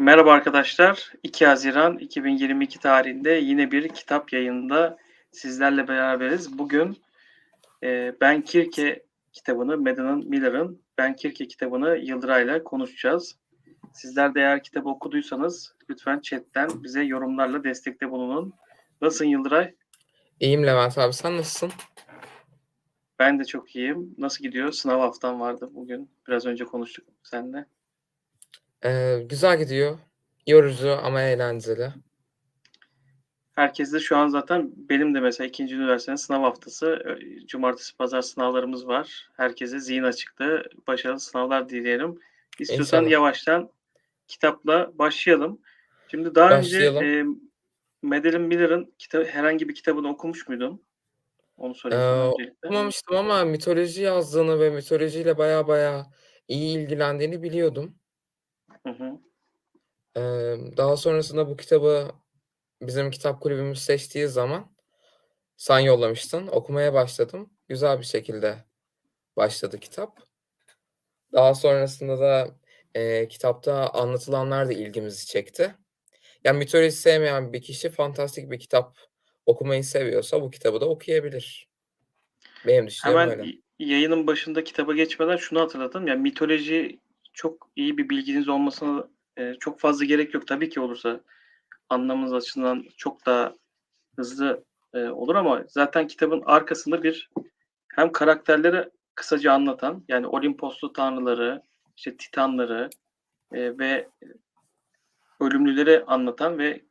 [0.00, 1.12] Merhaba arkadaşlar.
[1.22, 4.98] 2 Haziran 2022 tarihinde yine bir kitap yayınında
[5.32, 6.58] sizlerle beraberiz.
[6.58, 7.02] Bugün
[7.82, 9.02] e, Ben Kirke
[9.32, 13.36] kitabını, Madeline Miller'ın Ben Kirke kitabını Yıldıray'la konuşacağız.
[13.92, 18.52] Sizler de eğer kitabı okuduysanız lütfen chatten bize yorumlarla destekte bulunun.
[19.00, 19.74] Nasılsın Yıldıray?
[20.40, 21.70] İyiyim Levent abi sen nasılsın?
[23.18, 24.14] Ben de çok iyiyim.
[24.18, 24.72] Nasıl gidiyor?
[24.72, 26.10] Sınav haftam vardı bugün.
[26.28, 27.66] Biraz önce konuştuk seninle.
[28.84, 29.98] Ee, güzel gidiyor.
[30.46, 31.88] Yorucu ama eğlenceli.
[33.54, 37.18] Herkes de şu an zaten benim de mesela ikinci üniversitenin sınav haftası.
[37.46, 39.28] Cumartesi pazar sınavlarımız var.
[39.36, 42.18] Herkese zihin açıklığı, başarılı sınavlar dileyelim.
[42.58, 43.12] İstiyorsan İnşallah.
[43.12, 43.70] yavaştan
[44.28, 45.60] kitapla başlayalım.
[46.10, 46.96] Şimdi daha Başlayalım.
[46.96, 47.24] önce e,
[48.02, 50.82] Madeline Miller'ın kita- herhangi bir kitabını okumuş muydun?
[51.56, 52.28] Onu sorayım Ee,
[52.66, 56.06] okumamıştım ama mitoloji yazdığını ve mitolojiyle baya baya
[56.48, 57.97] iyi ilgilendiğini biliyordum.
[58.82, 59.18] Hı hı.
[60.16, 62.12] Ee, daha sonrasında bu kitabı
[62.82, 64.72] bizim kitap kulübümüz seçtiği zaman
[65.56, 66.46] sen yollamıştın.
[66.46, 67.50] Okumaya başladım.
[67.68, 68.64] Güzel bir şekilde
[69.36, 70.18] başladı kitap.
[71.32, 72.48] Daha sonrasında da
[72.94, 75.74] e, kitapta anlatılanlar da ilgimizi çekti.
[76.44, 78.98] Yani mitoloji sevmeyen bir kişi fantastik bir kitap
[79.46, 81.68] okumayı seviyorsa bu kitabı da okuyabilir.
[82.66, 83.52] Benim düşüncem Hemen öyle.
[83.78, 86.06] yayının başında kitaba geçmeden şunu hatırladım.
[86.06, 87.00] Yani mitoloji
[87.38, 90.46] çok iyi bir bilginiz olmasına e, çok fazla gerek yok.
[90.46, 91.20] Tabii ki olursa
[91.88, 93.54] anlamınız açısından çok daha
[94.16, 97.30] hızlı e, olur ama zaten kitabın arkasında bir
[97.88, 101.62] hem karakterleri kısaca anlatan yani Olimposlu tanrıları,
[101.96, 102.90] işte Titanları
[103.52, 104.08] e, ve
[105.40, 106.82] ölümlüleri anlatan ve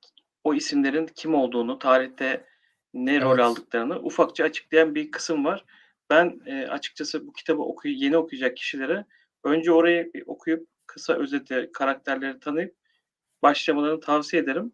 [0.43, 2.45] o isimlerin kim olduğunu, tarihte
[2.93, 3.45] ne rol Evet.
[3.45, 5.65] aldıklarını ufakça açıklayan bir kısım var.
[6.09, 9.05] Ben e, açıkçası bu kitabı okuy yeni okuyacak kişilere
[9.43, 12.75] önce orayı bir okuyup kısa özeti, karakterleri tanıyıp
[13.43, 14.71] başlamalarını tavsiye ederim.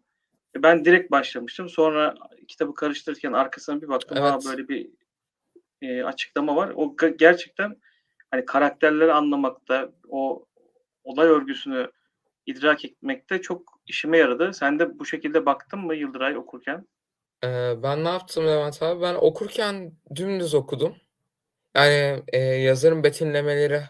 [0.56, 1.68] E, Ben direkt başlamıştım.
[1.68, 2.14] Sonra
[2.48, 4.18] kitabı karıştırırken arkasına bir baktım.
[4.18, 4.46] Ha Evet.
[4.48, 4.90] böyle bir
[5.82, 6.72] e, açıklama var.
[6.76, 7.76] O gerçekten
[8.30, 10.46] hani karakterleri anlamakta, o
[11.04, 11.90] olay örgüsünü
[12.46, 14.52] idrak etmekte çok işime yaradı.
[14.54, 16.86] Sen de bu şekilde baktın mı Yıldıray okurken?
[17.44, 19.02] Ee, ben ne yaptım Levent abi?
[19.02, 20.96] Ben okurken dümdüz okudum.
[21.76, 23.80] Yani e, yazarın betimlemeleri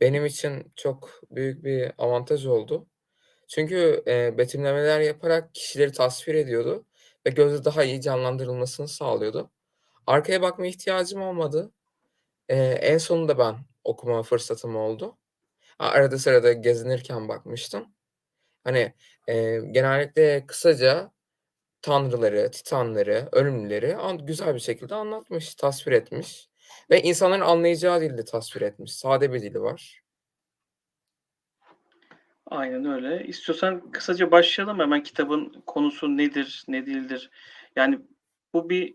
[0.00, 2.86] benim için çok büyük bir avantaj oldu.
[3.48, 6.86] Çünkü e, betimlemeler yaparak kişileri tasvir ediyordu
[7.26, 9.50] ve gözde daha iyi canlandırılmasını sağlıyordu.
[10.06, 11.72] Arkaya bakma ihtiyacım olmadı.
[12.50, 15.18] Eee, en sonunda ben okuma fırsatım oldu.
[15.78, 17.86] A arada sırada gezinirken bakmıştım.
[18.64, 18.94] Hani,
[19.28, 21.12] eee, genellikle kısaca
[21.82, 26.48] tanrıları, titanları, ölümlüleri güzel bir şekilde anlatmış, tasvir etmiş
[26.90, 28.92] ve insanların anlayacağı dilde tasvir etmiş.
[28.92, 30.02] Sade bir dili var.
[32.46, 33.26] Aynen öyle.
[33.26, 37.30] İstiyorsan kısaca başlayalım hemen kitabın konusu nedir, ne değildir?
[37.76, 37.98] Yani
[38.54, 38.94] bu bir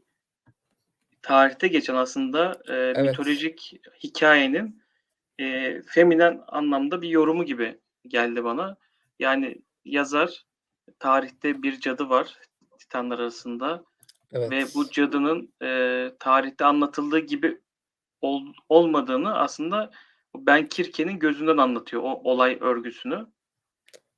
[1.22, 2.98] tarihte geçen aslında e, Evet.
[2.98, 4.82] mitolojik hikayenin
[5.40, 8.78] e, feminen anlamda bir yorumu gibi geldi bana.
[9.20, 10.46] Yani yazar
[11.00, 12.38] tarihte bir cadı var
[12.80, 13.84] Titanlar arasında
[14.34, 14.72] ve Evet.
[14.76, 17.62] bu cadının e, tarihte anlatıldığı gibi
[18.22, 19.92] ol- olmadığını aslında
[20.36, 23.28] Ben Kirke'nin gözünden anlatıyor o olay örgüsünü.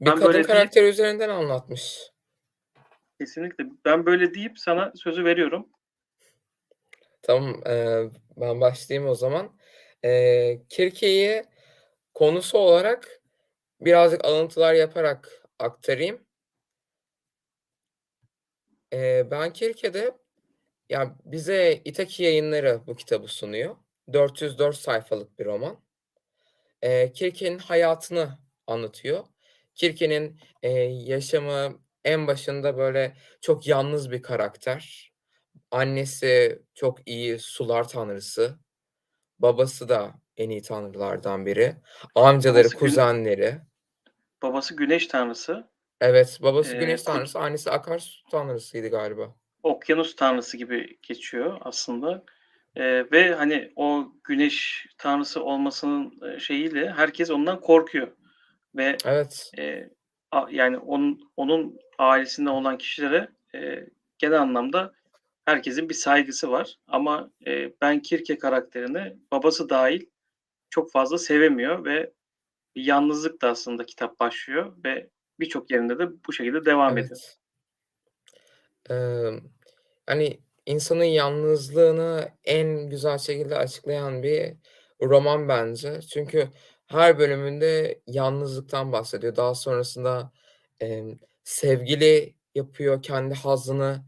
[0.01, 2.12] Bir Ben kadın böyle deyip karakteri üzerinden anlatmış.
[3.19, 5.69] kesinlikle ben böyle deyip sana sözü veriyorum.
[7.22, 9.57] Tamam, eee, ben başlayayım o zaman.
[10.03, 11.44] Eee, Kirke'yi
[12.13, 13.22] konusu olarak
[13.81, 16.25] birazcık alıntılar yaparak aktarayım.
[18.91, 20.18] Eee, Ben Kirke'de
[20.89, 23.75] ya bize İtaki Yayınları bu kitabı sunuyor.
[24.13, 25.79] 404 sayfalık bir roman.
[26.83, 29.23] Eee, Kirke'nin hayatını anlatıyor.
[29.75, 30.72] Kirke'nin, eee,
[31.05, 35.11] yaşamı en başında böyle çok yalnız bir karakter.
[35.71, 38.59] Annesi çok iyi sular tanrısı.
[39.39, 41.75] Babası da en iyi tanrılardan biri.
[42.16, 43.57] Amcaları, Babası kuzenleri.
[44.41, 45.68] babası güneş tanrısı.
[46.01, 49.36] Evet, babası Eee, güneş tanrısı, annesi akarsu tanrısıydı galiba.
[49.63, 52.24] okyanus tanrısı gibi geçiyor aslında.
[52.75, 58.07] Eee, ve hani o güneş tanrısı olmasının e, şeyiyle herkes ondan korkuyor.
[58.75, 59.51] Ve Evet.
[59.57, 59.89] e,
[60.31, 63.85] a- yani onun, onun ailesinde olan kişilere e,
[64.18, 64.94] genel anlamda
[65.45, 66.75] herkesin bir saygısı var.
[66.88, 70.06] Ama e, Ben Kirke karakterini babası dahil
[70.69, 72.13] çok fazla sevemiyor ve
[72.75, 75.09] bir yalnızlık da aslında kitap başlıyor ve
[75.39, 77.17] birçok yerinde de bu şekilde devam ediyor.
[77.17, 77.38] Evet.
[78.89, 79.39] Emm,
[80.07, 84.54] hani, insanın yalnızlığını en güzel şekilde açıklayan bir
[85.02, 86.02] roman bence.
[86.02, 86.50] Çünkü
[86.88, 89.36] her bölümünde yalnızlıktan bahsediyor.
[89.36, 90.31] Daha sonrasında,
[90.80, 94.06] emm, sevgili yapıyor, kendi hazzını,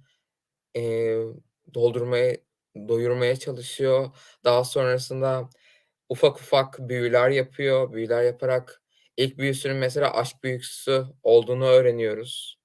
[0.75, 1.19] eee,
[1.73, 2.37] doldurmaya,
[2.89, 4.09] doyurmaya çalışıyor.
[4.43, 5.49] Daha sonrasında
[6.09, 7.93] ufak ufak büyüler yapıyor.
[7.93, 8.83] Büyüler yaparak
[9.17, 12.59] ilk büyüsünün mesela aşk büyüsü olduğunu öğreniyoruz.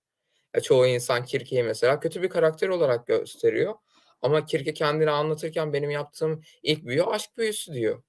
[0.55, 3.75] Ya, çoğu insan Kirke'yi mesela kötü bir karakter olarak gösteriyor
[4.23, 8.03] ama Kirke kendini anlatırken benim yaptığım ilk büyü aşk büyüsü diyor.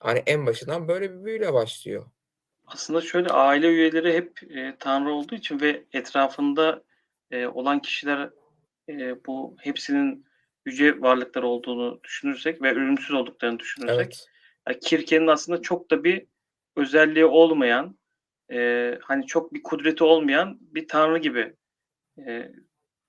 [0.00, 2.06] Hani, en başından böyle bir büyüyle başlıyor.
[2.66, 6.84] Aslında şöyle, aile üyeleri hep, eee, tanrı olduğu için ve etrafında,
[7.32, 8.30] eee, olan kişiler,
[8.88, 10.24] eee, bu hepsinin
[10.66, 14.26] yüce varlıklar olduğunu düşünürsek ve ölümsüz olduklarını düşünürsek, Evet.
[14.68, 16.26] ya, Kirke'nin aslında çok da bir
[16.76, 17.98] özelliği olmayan,
[18.50, 21.54] eee, hani, çok bir kudreti olmayan bir tanrı gibi,
[22.18, 22.52] eee,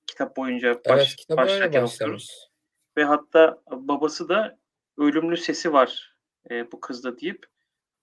[0.07, 2.49] kitap boyunca Evet, baş kitap öyle başlarken okuyoruz
[2.97, 4.59] ve hatta babası da
[4.97, 6.15] ölümlü sesi var,
[6.51, 7.45] eee, bu kızda deyip,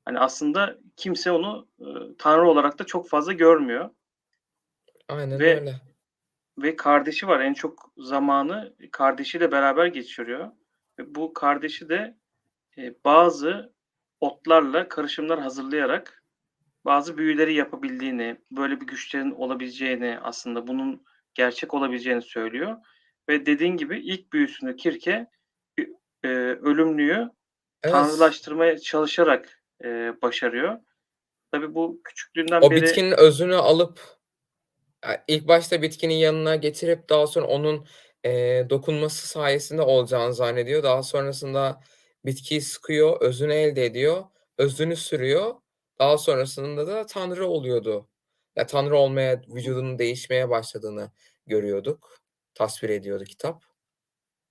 [0.05, 3.91] hani, aslında kimse onu, ııı, tanrı olarak da çok fazla görmüyor.
[5.09, 5.75] Aynen Ve öyle.
[6.59, 7.41] ve kardeşi var.
[7.41, 10.53] En çok zamanı kardeşiyle beraber geçiriyor
[10.99, 12.17] ve bu kardeşi de,
[12.77, 13.75] eee, bazı
[14.21, 16.16] otlarla karışımlar hazırlayarak
[16.87, 21.05] bazı büyüleri yapabildiğini, böyle bir güçlerin olabileceğini, aslında bunun
[21.35, 22.77] gerçek olabileceğini söylüyor
[23.31, 25.27] ve dediğin gibi ilk büyüsünü Kirke,
[25.81, 25.85] ü
[26.25, 26.31] eee,
[26.63, 27.31] ölümlüyü
[27.83, 27.93] Evet.
[27.93, 30.79] tanrılaştırmaya çalışarak, eee, başarıyor.
[31.53, 34.01] Tabii bu küçüklüğünden O beri bitkinin özünü alıp,
[35.03, 37.87] aaa, ilk başta bitkinin yanına getirip daha sonra onun,
[38.25, 40.83] eee, dokunması sayesinde olacağını zannediyor.
[40.83, 41.81] Daha sonrasında
[42.27, 44.25] bitkiyi sıkıyor, özünü elde ediyor,
[44.59, 45.55] özünü sürüyor.
[45.99, 48.09] Daha sonrasında da tanrı oluyordu.
[48.57, 51.11] Ya, tanrı olmaya, vücudunun değişmeye başladığını
[51.47, 52.17] görüyorduk,
[52.55, 53.65] tasvir ediyordu kitap.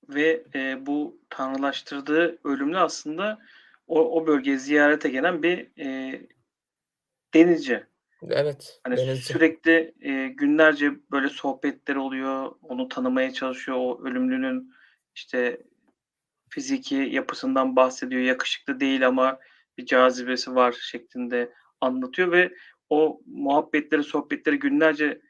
[0.09, 3.39] Ve, eee, bu tanrılaştırdığı ölümlü aslında
[3.87, 6.27] o o bölgeye ziyarete gelen bir, eee,
[7.33, 7.87] denizci.
[8.29, 9.33] Evet, Hani, denizci.
[9.33, 14.73] sürekli, eee, günlerce böyle sohbetleri oluyor, onu tanımaya çalışıyor, o ölümlünün,
[15.15, 15.59] işte,
[16.49, 19.39] fiziki yapısından bahsediyor, yakışıklı değil ama
[19.77, 22.53] bir cazibesi var şeklinde anlatıyor ve
[22.89, 25.21] o muhabbetleri, sohbetleri günlerce,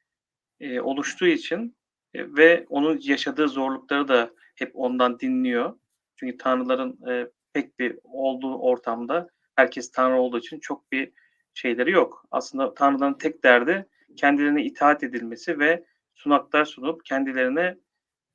[0.59, 1.77] eee, oluştuğu için,
[2.15, 5.79] eee, ve onun yaşadığı zorlukları da hep ondan dinliyor.
[6.17, 11.11] Çünkü tanrıların, eee, pek bir olduğu ortamda herkes tanrı olduğu için çok bir
[11.53, 12.25] şeyleri yok.
[12.31, 13.87] Aslında tanrıların tek derdi
[14.17, 17.77] kendilerine itaat edilmesi ve sunaklar sunup kendilerine,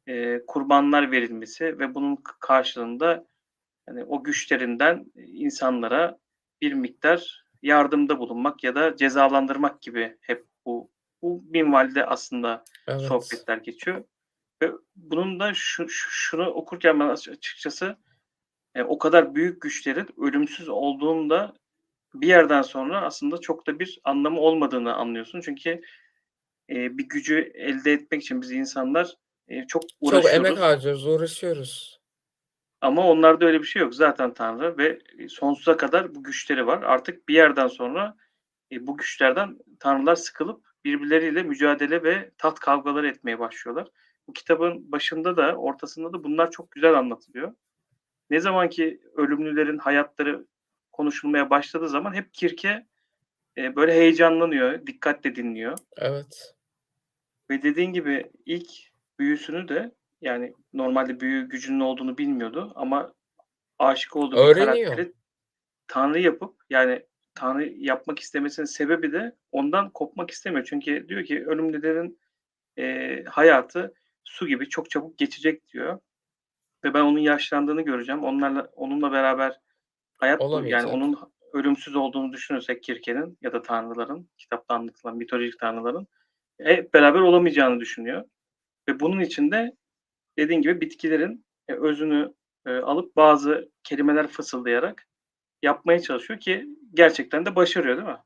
[0.08, 3.26] eee, kurbanlar verilmesi ve bunun karşılığında,
[3.88, 6.18] hani, o güçlerinden insanlara
[6.62, 10.90] bir miktar yardımda bulunmak ya da cezalandırmak gibi hep bu
[11.22, 13.02] bu minvalde aslında Evet.
[13.02, 14.04] sohbetler geçiyor
[14.62, 17.96] ve bunun da şu şu şunu okurken ben aç açıkçası,
[18.76, 21.54] eee, o kadar büyük güçlerin ölümsüz olduğunu da
[22.14, 25.40] bir yerden sonra aslında çok da bir anlamı olmadığını anlıyorsun.
[25.40, 25.82] Çünkü,
[26.68, 29.14] eee, bir gücü elde etmek için biz insanlar,
[29.48, 30.60] eee, çok Çok emek uğraşıyoruz.
[30.60, 31.99] harcıyoruz, uğraşıyoruz.
[32.80, 33.94] Ama onlarda öyle bir şey yok.
[33.94, 36.82] Zaten tanrı ve, eee, sonsuza kadar bu güçleri var.
[36.82, 38.16] Artık bir yerden sonra,
[38.70, 43.88] eee, bu güçlerden tanrılar sıkılıp birbirleriyle mücadele ve taht kavgaları etmeye başlıyorlar.
[44.28, 47.54] Bu kitabın başında da ortasında da bunlar çok güzel anlatılıyor.
[48.30, 50.46] Ne zaman ki ölümlülerin hayatları
[50.92, 52.86] konuşulmaya başladığı zaman hep Kirke,
[53.56, 55.78] eee, böyle heyecanlanıyor, dikkatle dinliyor.
[55.98, 56.54] Evet.
[57.50, 58.70] Ve dediğin gibi ilk
[59.18, 63.14] büyüsünü de, yani, normalde büyü gücünün olduğunu bilmiyordu ama
[63.78, 64.86] aşık olduğu bir Öğreniyor.
[64.86, 65.12] karakteri
[65.86, 70.66] tanrı yapıp, yani, tanrı yapmak istemesinin sebebi de ondan kopmak istemiyor.
[70.70, 72.18] Çünkü diyor ki ölümlülerin,
[72.76, 76.00] eee, hayatı su gibi çok çabuk geçecek diyor
[76.84, 78.24] ve ben onun yaşlandığını göreceğim.
[78.24, 79.60] Onlarla onunla beraber
[80.18, 80.94] hayat boyu, yani, Olamayacak.
[80.94, 81.18] onun
[81.52, 86.06] ölümsüz olduğunu düşünürsek Kirke'nin ya da tanrıların, kitapta anlatılan mitolojik tanrıların
[86.60, 88.24] hep beraber olamayacağını düşünüyor
[88.88, 89.76] ve bunun için de
[90.38, 92.34] dediğin gibi bitkilerin, eee, özünü,
[92.66, 95.06] eee, alıp bazı kelimeler fısıldayarak
[95.62, 98.18] yapmaya çalışıyor ki gerçekten de başarıyor, değil mi?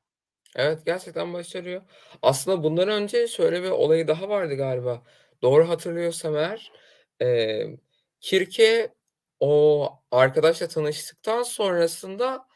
[0.56, 1.82] Evet, gerçekten başarıyor.
[2.22, 5.02] Aslında bundan önce şöyle bir olayı daha vardı galiba.
[5.42, 6.72] Doğru hatırlıyorsam eğer,
[7.20, 7.78] eee,
[8.20, 8.94] Kirke
[9.40, 12.46] o arkadaşla tanıştıktan sonrasında,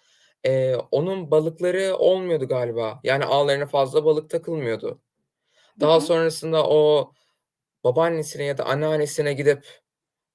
[0.45, 3.01] eee, onun balıkları olmuyordu galiba.
[3.05, 5.03] Yani ağlarına fazla balık takılmıyordu.
[5.81, 6.01] Daha hı.
[6.01, 7.13] sonrasında o
[7.89, 9.67] babaannesine ya da anneannesine gidip,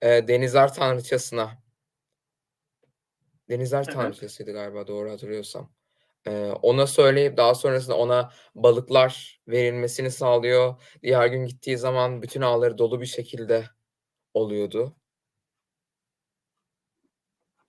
[0.04, 1.64] eee, denizler tanrıçasına
[3.50, 3.94] denizler Evet.
[3.94, 5.72] tanrıçasıydı galiba doğru hatırlıyorsam.
[6.28, 10.76] Eee, ona söyleyip daha sonrasında ona balıklar verilmesini sağlıyor.
[11.04, 13.66] Diğer gün gittiği zaman bütün ağları dolu bir şekilde
[14.34, 14.96] oluyordu.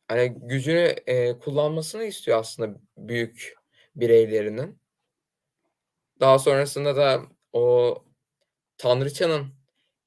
[0.09, 3.55] Hani, gücünü, eee, kullanmasını istiyor aslında büyük
[3.97, 4.81] bireylerinin.
[6.21, 7.23] Daha sonrasında da
[7.53, 7.95] o
[8.79, 9.47] tanrıçanın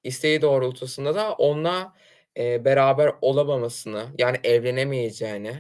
[0.08, 1.96] isteği doğrultusunda da onunla,
[2.38, 5.56] eee, beraber olamamasını, yani evlenemeyeceğini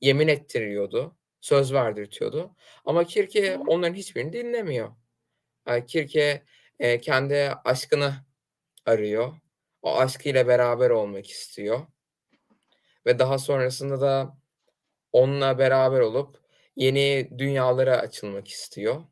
[0.00, 2.56] yemin ettiriyordu, söz verdirtiyordu
[2.86, 4.90] ama Kirke onların hiçbirini dinlemiyor.
[5.66, 6.44] Aaa, Kirke,
[6.80, 8.14] eee, kendi aşkını
[8.86, 9.34] arıyor.
[9.82, 11.80] O aşkıyla beraber olmak istiyor
[13.06, 14.36] ve daha sonrasında da
[15.12, 16.36] onunla beraber olup
[16.76, 19.02] yeni dünyalara açılmak istiyor.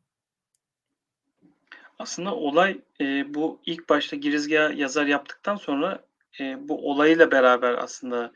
[1.98, 6.04] Aslında olay, eee, bu ilk başta girizgâhı yazar yaptıktan sonra,
[6.40, 8.32] eee, bu olayla beraber aslında,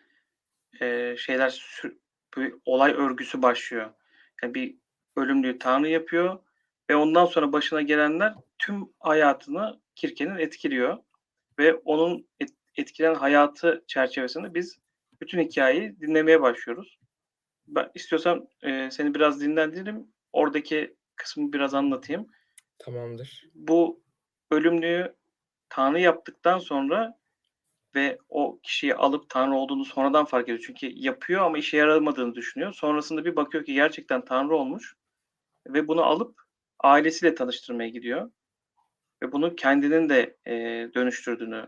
[0.81, 1.63] eee, şeyler
[2.39, 3.91] bir olay örgüsü başlıyor.
[4.43, 4.77] Yani bir
[5.17, 6.39] ölümlüyü tanrı yapıyor
[6.91, 10.99] ve ondan sonra başına gelenler tüm hayatını Kirke'nin etkiliyor
[11.59, 14.79] ve onun et etkileyen hayatı çerçevesinde biz
[15.21, 16.99] bütün hikâyeyi dinlemeye başlıyoruz.
[17.69, 22.29] Ben istiyorsan, eee, seni biraz dinlendiririm, oradaki kısmı biraz anlatayım.
[22.83, 23.49] Tamamdır.
[23.55, 24.03] Bu
[24.51, 25.15] ölümlüyü
[25.69, 27.19] tanrı yaptıktan sonra
[27.95, 30.65] ve o kişiyi alıp tanrı olduğunu sonradan fark ediyor.
[30.67, 32.73] Çünkü yapıyor ama işe yaramadığını düşünüyor.
[32.73, 34.97] Sonrasında bir bakıyor ki gerçekten tanrı olmuş
[35.69, 36.43] ve bunu alıp
[36.81, 38.31] ailesiyle tanıştırmaya gidiyor
[39.23, 41.67] ve bunu kendinin de, eee, dönüştürdüğünü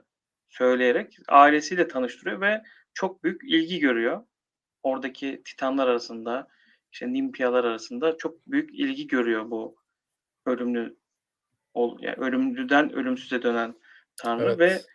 [0.49, 2.63] söyleyerek ailesiyle tanıştırıyor ve
[2.95, 4.27] çok büyük ilgi görüyor.
[4.83, 6.49] Oradaki titanlar arasında,
[6.93, 9.77] işte, Nimpiyalar arasında çok büyük ilgi görüyor bu
[10.47, 10.97] ölümlü
[11.75, 13.75] ol ya, ölümlüden ölümsüze dönen
[14.17, 14.87] tanrı ve Evet.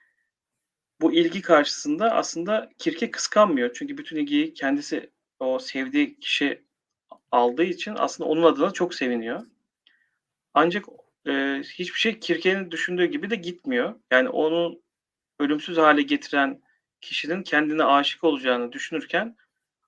[1.01, 3.73] bu ilgi karşısında aslında Kirke kıskanmıyor.
[3.73, 5.09] Çünkü bütün ilgiyi kendisi,
[5.39, 6.63] o sevdiği kişi
[7.31, 9.41] aldığı için aslında onun adına çok seviniyor.
[10.53, 10.85] Ancak,
[11.25, 13.95] eee, hiçbir şey Kirke'nin düşündüğü gibi de gitmiyor.
[14.11, 14.81] Yani onu
[15.39, 16.61] ölümsüz hâle getiren
[17.01, 19.35] kişinin kendine âşık olacağını düşünürken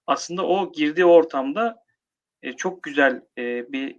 [0.07, 1.83] aslında o girdiği ortamda,
[2.43, 3.95] eee, çok güzel, eee, bir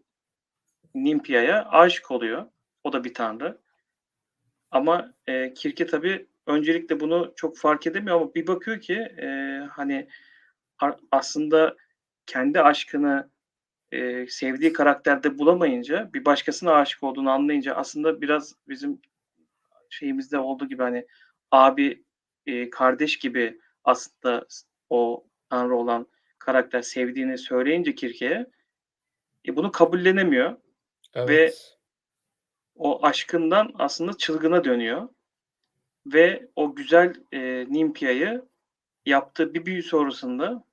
[0.95, 2.47] Nimpiya'ya âşık oluyor.
[2.85, 3.59] O da bir tanrı.
[4.71, 10.09] Ama, eee, Kirke tabii öncelikle bunu çok fark edemiyor ama bir bakıyor ki, eee, hani,
[11.13, 11.77] aslında
[12.27, 13.31] kendi aşkını,
[13.93, 19.03] eee, sevdiği karakterde bulamayınca, bir başkasına âşık olduğunu anlayınca aslında biraz bizim
[19.91, 21.07] şeyimizde olduğu gibi, hani,
[21.53, 22.05] abi,
[22.47, 24.47] eee, kardeş gibi aslında
[24.91, 26.07] o tanrı olan
[26.39, 28.47] karakter sevdiğini söyleyince Kirke'ye,
[29.49, 30.57] e, bunu kabullenemiyor
[31.19, 31.79] ve Evet.
[32.77, 35.09] O aşkından aslında çılgına dönüyor
[36.07, 38.45] ve o güzel, eee, Nimpiya'yı
[39.07, 40.65] yaptığı bir büyü sonrasında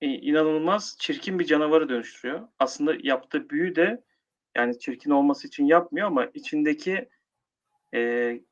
[0.00, 2.48] eee, inanılmaz çirkin bir canavara dönüştürüyor.
[2.58, 4.04] Aslında yaptığı büyü de,
[4.56, 7.08] yani, çirkin olması için yapmıyor ama içindeki,
[7.94, 8.42] eee,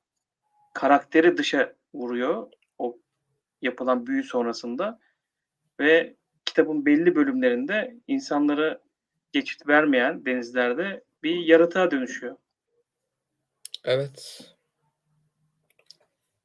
[0.74, 2.98] karakteri dışa vuruyor o
[3.62, 5.00] yapılan büyü sonrasında
[5.80, 6.16] ve
[6.46, 8.82] kitabın belli bölümlerinde insanlara
[9.32, 12.36] geçit vermeyen denizlerde bir yaratığa dönüşüyor.
[13.84, 14.40] Evet.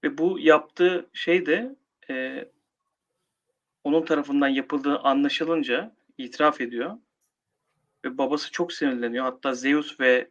[0.03, 1.75] Ve bu yaptığı şey de,
[2.09, 2.51] eee
[3.83, 6.97] onun tarafından yapıldığı anlaşılınca itiraf ediyor
[8.05, 9.25] ve babası çok sinirleniyor.
[9.25, 10.29] Hatta Zeus ve,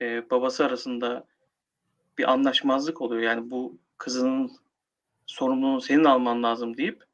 [0.00, 1.26] eee, babası arasında
[2.18, 3.22] bir anlaşmazlık oluyor.
[3.22, 4.52] Yani, "Bu kızının
[5.26, 7.04] sorumluluğunu senin alman lazım." deyip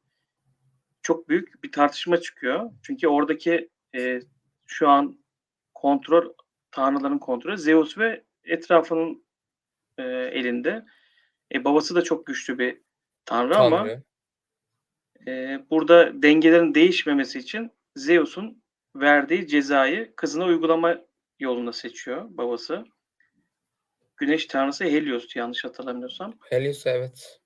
[1.01, 2.71] çok büyük bir tartışma çıkıyor.
[2.83, 4.21] Çünkü oradaki, eee,
[4.67, 5.19] şu an
[5.73, 6.33] kontrol,
[6.71, 9.23] tanrıların kontrolü Zeus ve etrafının,
[9.99, 10.85] eee, elinde.
[11.53, 12.81] E, babası da çok güçlü bir
[13.25, 14.03] tanrı ama Tanrı.
[15.27, 18.63] eee, burada dengelerin değişmemesi için Zeus'un
[18.95, 20.97] verdiği cezayı kızına uygulama
[21.39, 22.85] yolunu seçiyor babası.
[24.17, 26.33] Güneş tanrısı Helios'tu yanlış hatırlamıyorsam.
[26.49, 27.39] Helios, evet.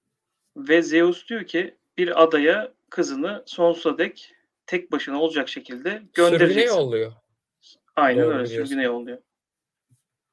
[0.57, 4.33] Ve Zeus diyor ki, "Bir adaya kızını sonsuza dek
[4.65, 7.11] tek başına olacak şekilde Sürgüne göndereceksin." yolluyor.
[7.95, 8.65] Aynen Doğru öyle, biliyorsam.
[8.65, 9.17] sürgüne yolluyor.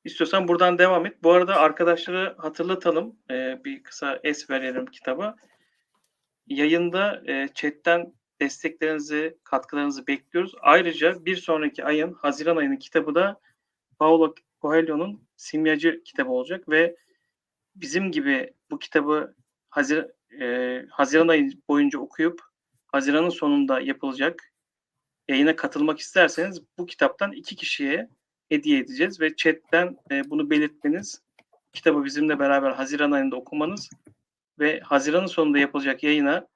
[0.04, 1.22] İstiyorsan buradan devam et.
[1.22, 5.36] Bu arada arkadaşlara hatırlatalım, eee, bir kısa es verelim kitaba.
[6.46, 10.52] Yayında, eee, chat'ten desteklerinizi, katkılarınızı bekliyoruz.
[10.60, 13.40] Ayrıca bir sonraki ayın, haziran ayının kitabı da
[13.98, 16.96] Paulo Coelho'nun Simyacı kitabı olacak ve
[17.76, 19.34] bizim gibi bu kitabı
[19.70, 22.40] hazir eee, haziran ayı boyunca okuyup
[22.88, 24.49] haziranın sonunda yapılacak
[25.30, 28.08] yayına katılmak isterseniz bu kitaptan 2 kişiye
[28.48, 31.22] hediye edeceğiz ve chat'ten, eee, bunu belirtmeniz,
[31.72, 33.90] kitabı bizimle beraber haziran ayında okumanız
[34.58, 36.48] ve haziranın sonunda yapılacak yayına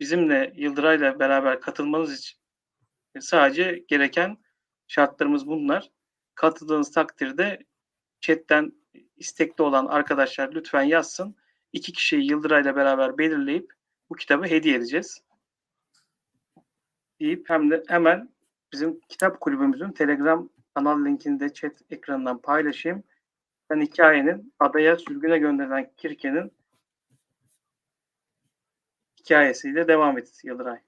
[0.00, 2.38] bizimle, Yıldıray'la beraber katılmanız için
[3.20, 4.36] sadece gereken
[4.88, 5.90] şartlarımız bunlar.
[6.34, 7.58] Katıldığınız takdirde
[8.20, 8.72] chat'ten
[9.16, 11.36] istekli olan arkadaşlar lütfen yazsın.
[11.72, 13.72] 2 kişiyi Yıldıray'la beraber belirleyip
[14.10, 15.22] bu kitabı hediye edeceğiz.
[17.20, 18.30] Deyip hem de hemen
[18.72, 23.04] bizim kitap kulübümüzün Telegram kanal linkini de chat ekranından paylaşayım.
[23.68, 26.52] Sen hikayenin adaya sürgüne gönderilen Kirke'nin
[29.20, 30.78] hikayesiyle devam et Yıldıray.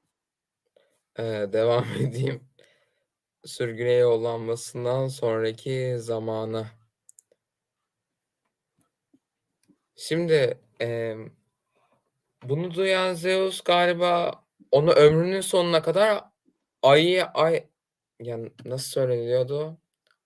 [1.18, 1.22] Ee,
[1.52, 2.40] devam edeyim.
[3.44, 6.66] Sürgüne yollanmasından sonraki zamana.
[9.96, 11.32] Şimdi em,
[12.42, 14.41] bunu duyan Zeus galiba
[14.72, 16.24] onu ömrünün sonuna kadar
[16.82, 17.66] Ayı ay
[18.20, 19.78] yani nasıl söyleniyordu?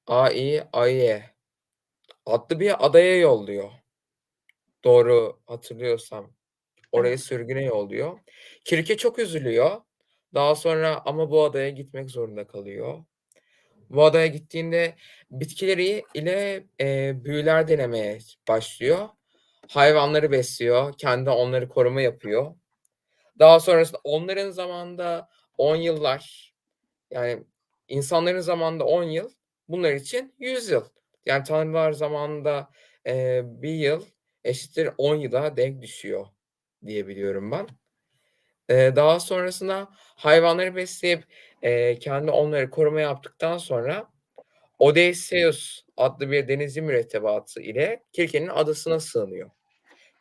[0.06, 1.36] Ai Aye
[2.26, 3.70] adlı bir adaya yolluyor.
[4.84, 6.32] Doğru hatırlıyorsam.
[6.92, 8.18] Oraya sürgüne yolluyor.
[8.64, 9.80] Kirke çok üzülüyor.
[10.34, 13.04] Daha sonra ama bu adaya gitmek zorunda kalıyor.
[13.90, 14.96] Bu adaya gittiğinde
[15.30, 19.08] bitkileri ile e, büyüler denemeye başlıyor.
[19.68, 20.94] Hayvanları besliyor.
[20.98, 22.54] Kendi onları koruma yapıyor.
[23.38, 25.28] Daha sonrasında onların zamanında
[25.58, 26.54] 10 yıllar
[27.10, 27.44] yani
[27.88, 29.30] insanların zamanında 10 yıl
[29.68, 30.84] bunlar için 100 yıl.
[31.26, 32.70] Yani tanrılar zamanında
[33.06, 34.04] e, bir yıl
[34.44, 36.26] eşittir 10 yıla denk düşüyor
[36.86, 37.66] diye biliyorum ben.
[38.68, 41.24] E, daha sonrasında hayvanları besleyip
[41.62, 44.10] e, kendi onları koruma yaptıktan sonra
[44.78, 49.50] Odysseus adlı bir denizci mürettebatı ile Kirke'nin adasına sığınıyor.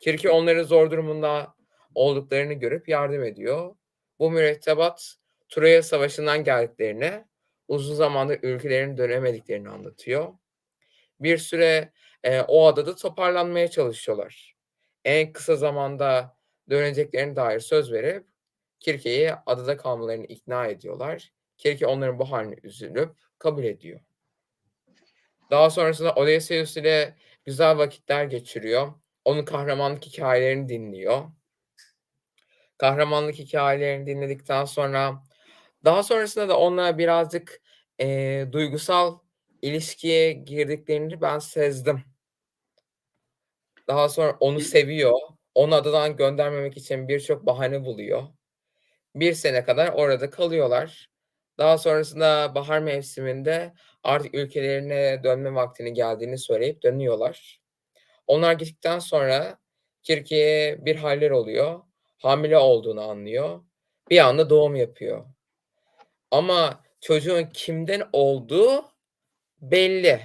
[0.00, 1.54] Kirke onların zor durumunda
[1.96, 3.76] olduklarını görüp yardım ediyor.
[4.18, 5.16] Bu mürettebat
[5.48, 7.24] Troya Savaşı'ndan geldiklerini,
[7.68, 10.32] uzun zamandır ülkelerine dönemediklerini anlatıyor.
[11.20, 11.92] Bir süre
[12.24, 14.56] e, o adada toparlanmaya çalışıyorlar.
[15.04, 16.36] En kısa zamanda
[16.70, 18.26] döneceklerine dair söz verip
[18.80, 21.32] Kirke'yi adada kalmalarını ikna ediyorlar.
[21.56, 24.00] Kirke onların bu haline üzülüp kabul ediyor.
[25.50, 28.92] Daha sonrasında Odysseus ile güzel vakitler geçiriyor.
[29.24, 31.24] Onun kahramanlık hikayelerini dinliyor.
[32.78, 35.22] Kahramanlık hikayelerini dinledikten sonra
[35.84, 37.62] daha sonrasında da onunla birazcık
[37.98, 39.18] eee, duygusal
[39.62, 42.04] ilişkiye girdiklerini ben sezdim.
[43.88, 45.12] Daha sonra onu seviyor.
[45.54, 48.22] Onu adadan göndermemek için birçok bahane buluyor.
[49.14, 51.08] Bir sene kadar orada kalıyorlar.
[51.58, 53.74] Daha sonrasında bahar mevsiminde
[54.04, 57.60] artık ülkelerine dönme vaktinin geldiğini söyleyip dönüyorlar.
[58.28, 59.58] Onlar gittikten sonra
[60.04, 61.80] Kirke'ye bir haller oluyor.
[62.18, 63.60] Hamile olduğunu anlıyor.
[64.10, 65.26] Bir anda doğum yapıyor.
[66.30, 68.84] Ama çocuğun kimden olduğu
[69.62, 70.20] belli.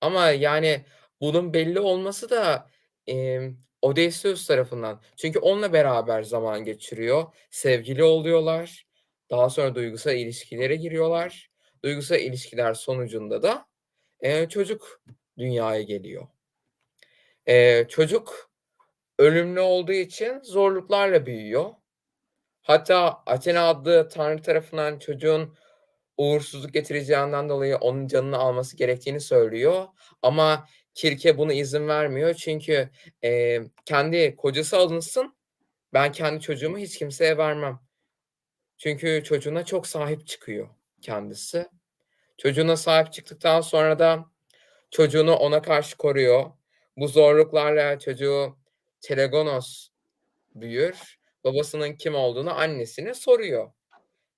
[0.00, 0.84] Ama yani
[1.20, 2.70] bunun belli olması da
[3.06, 5.02] emm, Odysseus tarafından.
[5.16, 7.24] Çünkü onunla beraber zaman geçiriyor.
[7.50, 8.86] Sevgili oluyorlar.
[9.30, 11.50] Daha sonra duygusal ilişkilere giriyorlar.
[11.84, 13.66] Duygusal ilişkiler sonucunda da
[14.22, 15.02] eee, çocuk
[15.38, 16.28] dünyaya geliyor.
[17.46, 18.50] Eee, çocuk
[19.18, 21.70] ölümlü olduğu için zorluklarla büyüyor.
[22.62, 25.56] Hatta Athena adlı tanrı tarafından çocuğun
[26.16, 29.86] uğursuzluk getireceğinden dolayı onun canını alması gerektiğini söylüyor.
[30.22, 32.34] Ama Kirke buna izin vermiyor.
[32.34, 32.90] Çünkü
[33.22, 35.36] eee, kendi kocası alınsın,
[35.92, 37.80] ben kendi çocuğumu hiç kimseye vermem.
[38.78, 40.68] Çünkü çocuğuna çok sahip çıkıyor
[41.02, 41.66] kendisi.
[42.38, 44.24] Çocuğuna sahip çıktıktan sonra da
[44.90, 46.50] çocuğunu ona karşı koruyor.
[46.96, 48.56] Bu zorluklarla çocuğu
[49.04, 49.88] Telegonos
[50.54, 51.18] büyür.
[51.44, 53.72] Babasının kim olduğunu annesine soruyor.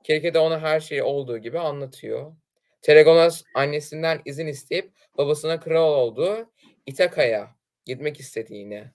[0.05, 2.37] Kirke de ona her şeyi olduğu gibi anlatıyor.
[2.83, 6.51] Telegonos annesinden izin isteyip babasına kral olduğu
[6.87, 8.91] İthaka'ya gitmek istediğini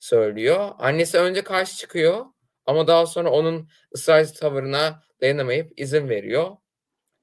[0.00, 0.70] söylüyor.
[0.78, 2.26] Annesi önce karşı çıkıyor
[2.66, 6.56] ama daha sonra onun ısrarcı tavırına dayanamayıp izin veriyor.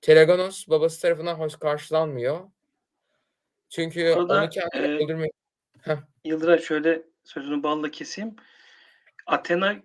[0.02, 2.39] Telegonos babası tarafından hoş karşılanmıyor.
[3.69, 5.32] Çünkü onu Burada, kendini eee öldürmek.
[6.25, 8.36] Yıldıray şöyle sözünü balla keseyim.
[9.26, 9.76] Athena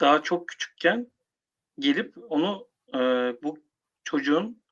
[0.00, 1.10] daha çok küçükken
[1.78, 3.58] gelip onu, eee, bu
[4.04, 4.62] çocuğun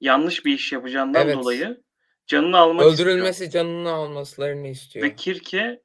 [0.00, 1.36] yanlış bir iş yapacağından Evet.
[1.36, 1.82] dolayı
[2.26, 3.08] canını almak istiyor.
[3.08, 5.16] Öldürülmesi, canını almaslarını Ve istiyor.
[5.16, 5.82] Kirke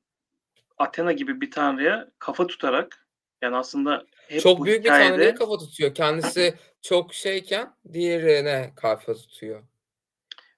[0.78, 3.08] Athena gibi bir tanrıya kafa tutarak
[3.42, 5.94] yani aslında hep Çok büyük bir tanrıya kafa tutuyor.
[5.94, 9.64] Kendisi çok şeyken diğerine kafa tutuyor.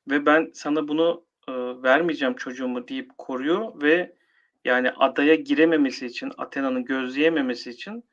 [0.10, 4.19] Ve ben sana bunu, ııı, vermeyeceğim çocuğumu deyip koruyor ve
[4.66, 8.04] yani adaya girememesi için, Athena'nın gözleyememesi için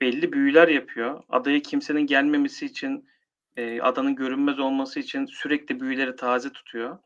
[0.00, 1.22] belli büyüler yapıyor.
[1.28, 3.08] Adaya kimsenin gelmemesi için,
[3.56, 6.98] eee, adanın görünmez olması için sürekli büyüleri taze tutuyor.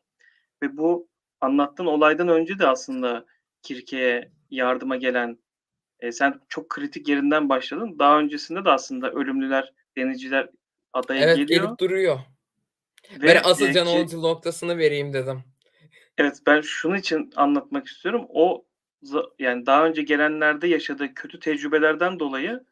[0.63, 1.07] Ve bu
[1.41, 3.25] anlattığın olaydan önce de aslında
[3.61, 5.37] Kirke'ye yardıma gelen,
[6.03, 7.99] eee, sen çok kritik yerinden başladın.
[7.99, 10.49] Daha öncesinde de aslında ölümlüler, denizciler
[10.93, 11.63] adaya Evet, geliyor.
[11.63, 12.19] gelip duruyor.
[13.21, 15.43] Ben Ve, asıl can ki noktasını vereyim dedim.
[16.17, 18.25] Evet, ben şunun için anlatmak istiyorum.
[18.29, 18.65] O
[19.39, 22.65] yani daha önce gelenlerde yaşadığı kötü tecrübelerden dolayı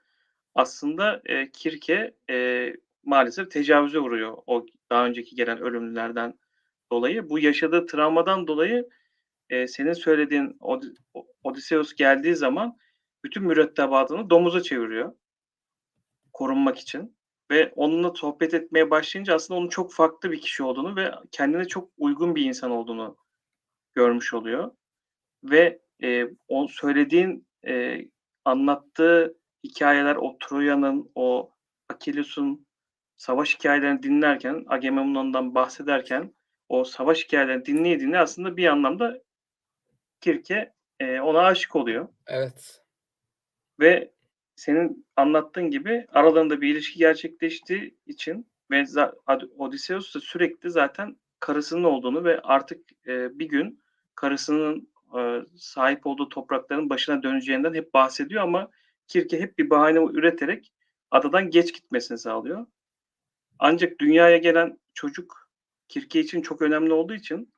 [0.55, 6.39] aslında, eee, Kirke, eee, maalesef tecavüze uğruyor o daha önceki gelen ölümlülerden
[6.91, 7.29] dolayı.
[7.29, 8.89] Bu yaşadığı travmadan dolayı,
[9.51, 10.83] eee, senin söylediğin Od
[11.43, 12.77] Odysseus geldiği zaman
[13.25, 15.13] bütün mürettebatını domuza çeviriyor
[16.33, 17.17] korunmak için
[17.51, 21.89] ve onunla sohbet etmeye başlayınca aslında onun çok farklı bir kişi olduğunu ve kendine çok
[21.97, 23.17] uygun bir insan olduğunu
[23.95, 24.71] görmüş oluyor
[25.43, 28.10] ve, eee, o söylediğin, eee,
[28.45, 31.51] anlattığı hikâyeler, o Troya'nın, o
[31.89, 32.67] Akileus'un
[33.17, 36.33] savaş hikâyelerini dinlerken, Agamemnon'dan bahsederken
[36.69, 39.21] o savaş hikâyelerini dinleye dinleye aslında bir anlamda
[40.21, 42.07] Kirke, eee, ona aşık oluyor.
[42.27, 42.83] Evet.
[43.79, 44.12] Ve
[44.55, 48.83] senin anlattığın gibi aralarında bir ilişki gerçekleştiği için ve
[49.57, 53.83] Odysseus da sürekli zaten karısının olduğunu ve artık, eee, bir gün
[54.15, 58.70] karısının, eee, sahip olduğu toprakların başına döneceğinden hep bahsediyor ama
[59.08, 60.74] Kirke hep bir bahane üreterek
[61.12, 62.65] adadan geç gitmesini sağlıyor.
[63.60, 65.50] Ancak dünyaya gelen çocuk
[65.88, 67.54] Kirke için çok önemli olduğu için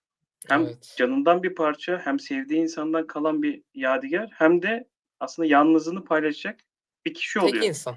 [0.47, 0.95] hem Evet.
[0.97, 4.87] canından bir parça hem sevdiği insandan kalan bir yadigar hem de
[5.19, 6.59] aslında yalnızlığını paylaşacak
[7.05, 7.65] bir kişi Tek oluyor.
[7.65, 7.95] insan.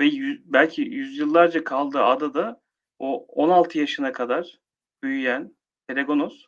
[0.00, 2.60] Ve yü belki yüzyıllarca kaldığı adada
[2.98, 4.60] o 16 yaşına kadar
[5.02, 5.56] büyüyen
[5.88, 6.44] Telegonos,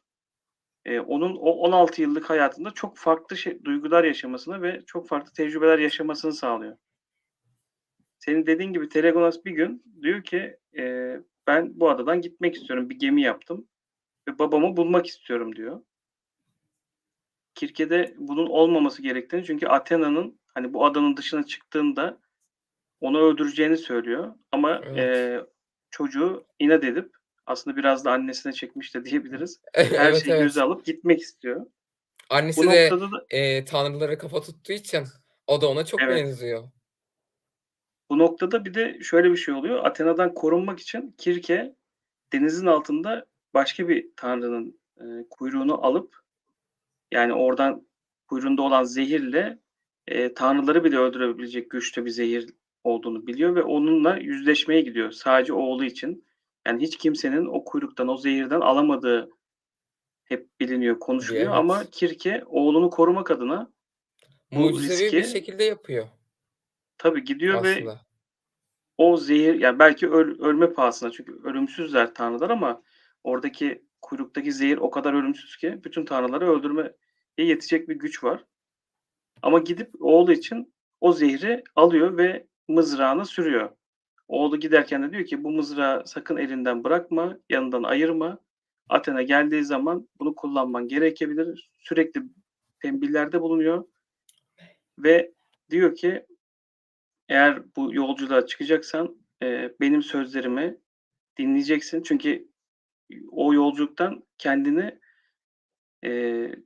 [0.86, 5.78] eee, onun o 16 yıllık hayatında çok farklı şey duygular yaşamasını ve çok farklı tecrübeler
[5.78, 6.76] yaşamasını sağlıyor.
[8.18, 12.90] Senin dediğin gibi Telegonos bir gün diyor ki, eee, "Ben bu adadan gitmek istiyorum.
[12.90, 13.68] Bir gemi yaptım
[14.28, 15.82] ve babamı bulmak istiyorum." diyor.
[17.54, 22.18] Kirke de bunun olmaması gerektiğini çünkü Athena'nın, hani, bu adanın dışına çıktığında
[23.00, 24.96] onu öldüreceğini söylüyor ama, Evet.
[24.96, 25.46] eee,
[25.90, 27.12] çocuğu inat edip
[27.46, 29.60] aslında biraz da annesine çekmiş de diyebiliriz.
[29.74, 30.68] Her Evet, şeyi göze evet.
[30.68, 31.60] alıp gitmek istiyor.
[31.60, 31.66] Bu
[32.34, 35.04] Annesi de, noktada da eee, tanrılara kafa tuttuğu için
[35.46, 36.16] o da ona çok Evet.
[36.16, 36.68] benziyor.
[38.10, 39.84] Bu noktada bir de şöyle bir şey oluyor.
[39.84, 41.74] Athena'dan korunmak için Kirke
[42.32, 46.16] denizin altında başka bir tanrının, eee, kuyruğunu alıp
[47.12, 47.86] yani oradan
[48.28, 49.58] kuyruğunda olan zehirle,
[50.10, 52.50] eee, tanrıları bile öldürebilecek güçte bir zehir
[52.84, 56.24] olduğunu biliyor ve onunla yüzleşmeye gidiyor sadece oğlu için.
[56.66, 59.30] Yani hiç kimsenin o kuyruktan, o zehirden alamadığı
[60.24, 61.90] hep biliniyor, Bir konuşuluyor ama evet.
[61.90, 63.72] Kirke oğlunu korumak adına
[64.50, 66.08] Mucizevi bir riski şekilde yapıyor.
[66.98, 68.00] Tabii gidiyor ve Aslında.
[68.98, 72.82] o zehir yani belki öl ölme pahasına çünkü ölümsüzler tanrılar ama
[73.24, 76.94] oradaki kuyruktaki zehir o kadar ölümsüz ki bütün tanrıları öldürmeye
[77.38, 78.44] yetecek bir güç var.
[79.42, 83.70] Ama gidip oğlu için o zehri alıyor ve mızrağına sürüyor.
[84.28, 88.38] Oğlu giderken de diyor ki, "Bu mızrağı sakın elinden bırakma, yanından ayırma.
[88.88, 92.22] Athena geldiği zaman bunu kullanman gerekebilir." Sürekli
[92.82, 93.84] tembihlerde bulunuyor
[94.98, 95.32] ve
[95.70, 96.26] diyor ki,
[97.28, 100.78] "Eğer bu yolculuğa çıkacaksan, eee, benim sözlerimi
[101.38, 102.48] dinleyeceksin." Çünkü
[103.32, 104.98] o yolculuktan kendini,
[106.04, 106.56] eee,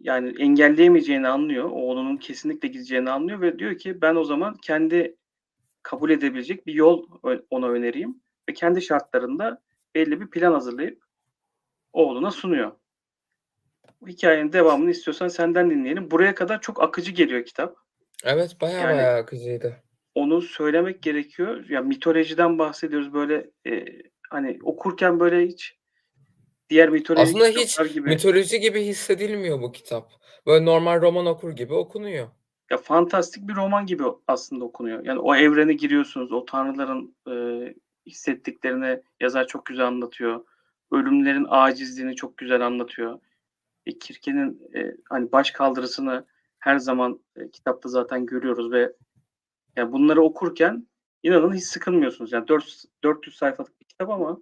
[0.00, 1.70] yani engelleyemeyeceğini anlıyor.
[1.72, 5.16] Oğlunun kesinlikle gideceğini anlıyor ve diyor ki, "Ben o zaman kendi
[5.82, 7.06] kabul edebilecek bir yol
[7.50, 9.62] ona önereyim." Ve kendi şartlarında
[9.94, 11.02] belli bir plan hazırlayıp
[11.92, 12.72] oğluna sunuyor.
[14.00, 16.10] Bu hikâyenin devamını istiyorsan senden dinleyelim.
[16.10, 17.76] Buraya kadar çok akıcı geliyor kitap.
[18.24, 19.76] Evet, bayağı Yani bayağı akıcıydı.
[20.14, 21.68] onu söylemek gerekiyor.
[21.68, 25.78] Ya, mitolojiden bahsediyoruz, böyle, eee, hani, okurken böyle hiç
[26.70, 30.12] diğer mitolojik Aslında hiç gibi mitoloji gibi hissedilmiyor bu kitap.
[30.46, 32.28] Böyle normal roman okur gibi okunuyor.
[32.72, 35.04] Ya, fantastik bir roman gibi aslında okunuyor.
[35.06, 40.46] Yani o evrene giriyorsunuz, o tanrıların, eee, hissettiklerini yazar çok güzel anlatıyor.
[40.92, 43.20] Ölümlerin acizliğini çok güzel anlatıyor.
[43.86, 46.26] E, Kirke'nin, eee, hani, başkaldırısını
[46.60, 48.94] her zaman, eee, kitapta zaten görüyoruz ve
[49.76, 50.88] ya, bunları okurken
[51.24, 52.32] inanın hiç sıkılmıyorsunuz.
[52.32, 54.38] Yani dört s 400 sayfalık bir kitap ama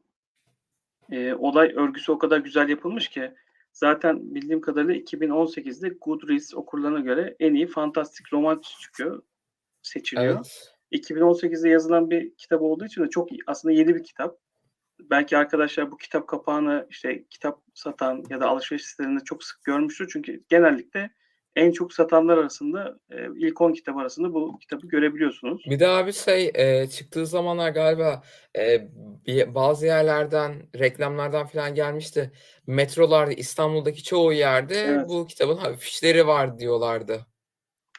[1.13, 3.35] eee, olay örgüsü o kadar güzel yapılmış ki
[3.73, 9.23] zaten bildiğim kadarıyla 2018'de Goodreads okurlarına göre en iyi fantastik roman çıkıyor,
[9.83, 10.35] seçiliyor.
[10.35, 10.75] Evet.
[10.93, 14.39] 2018'de yazılan bir kitap olduğu için de çok aslında yeni bir kitap.
[15.01, 20.09] Belki arkadaşlar bu kitap kapağını, işte, kitap satan ya da alışveriş sitelerinde çok sık görmüştür.
[20.13, 21.11] Çünkü genellikle
[21.57, 25.63] en çok satanlar arasında, eee, ilk 10 kitap arasında bu kitabı görebiliyorsunuz.
[25.67, 28.23] Bir de abi şey, eee, çıktığı zamanlar galiba,
[29.27, 32.33] bir bazı yerlerden, reklamlardan filan gelmişti.
[32.67, 35.09] Metrolarda, İstanbul'daki çoğu yerde Evet.
[35.09, 37.27] bu kitabın afişleri var diyorlardı.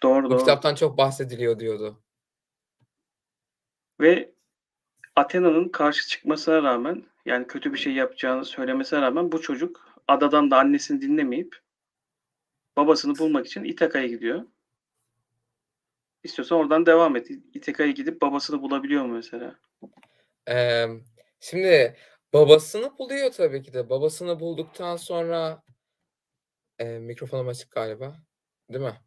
[0.04, 0.40] Doğru, Bu doğru.
[0.40, 2.02] kitaptan çok bahsediliyor diyordu.
[4.02, 4.32] Ve
[5.16, 10.58] Athena'nın karşı çıkmasına rağmen, yani kötü bir şey yapacağını söylemesine rağmen bu çocuk adadan da
[10.60, 11.56] annesini dinlemeyip
[12.78, 14.46] babasını bulmak için İthaka'ya gidiyor.
[16.24, 17.28] İstiyorsan oradan devam et.
[17.54, 19.60] İthaka'ya gidip babasını bulabiliyor mu mesela?
[20.48, 21.04] Emm,
[21.40, 21.96] şimdi
[22.34, 23.90] Babasını buluyor tabii ki de.
[23.90, 25.64] Babasını bulduktan sonra
[26.80, 28.16] Eee, mikrofonum açık galiba,
[28.70, 29.02] değil mi?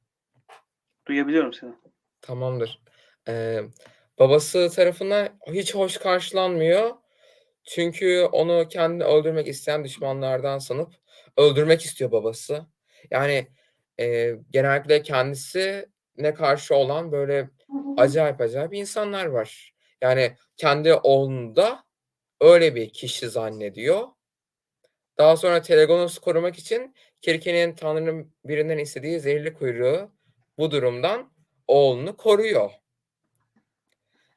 [1.09, 1.73] Duyabiliyorum seni.
[2.21, 2.81] Tamamdır.
[3.29, 3.65] Eee,
[4.19, 6.91] babası tarafından hiç hoş karşılanmıyor.
[7.65, 10.95] Çünkü onu kendini öldürmek isteyen düşmanlardan sanıp
[11.37, 12.67] öldürmek istiyor babası.
[13.11, 13.49] Yani,
[13.99, 17.51] eee, genellikle kendisine karşı olan böyle
[17.97, 19.75] acayip acayip insanlar var.
[20.03, 21.85] Yani kendi oğlunu da
[22.41, 24.09] öyle bir kişi zannediyor.
[25.19, 30.11] Daha sonra Telegonos'u korumak için Kirke'nin Tanrı'nın birinden istediği zehirli kuyruğu
[30.59, 31.33] bu durumdan
[31.69, 32.71] oğlunu koruyor.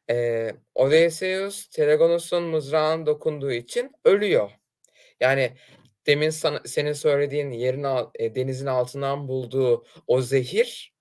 [0.09, 4.51] Eee, Odysseus Telegonos'un mızrağına dokunduğu için ölüyor.
[5.19, 5.51] Yani
[6.07, 7.85] demin sana senin söylediğin yerin
[8.19, 10.93] eee, denizin altından bulduğu o zehir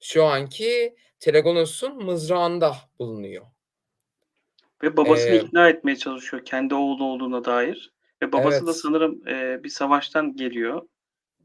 [0.00, 3.46] şu anki Telegonos'un mızrağında bulunuyor.
[4.82, 7.92] Ve babasını Eee ikna etmeye çalışıyor kendi oğlu olduğuna dair
[8.22, 8.74] ve babası da Evet.
[8.74, 10.88] sanırım, eee, bir savaştan geliyor.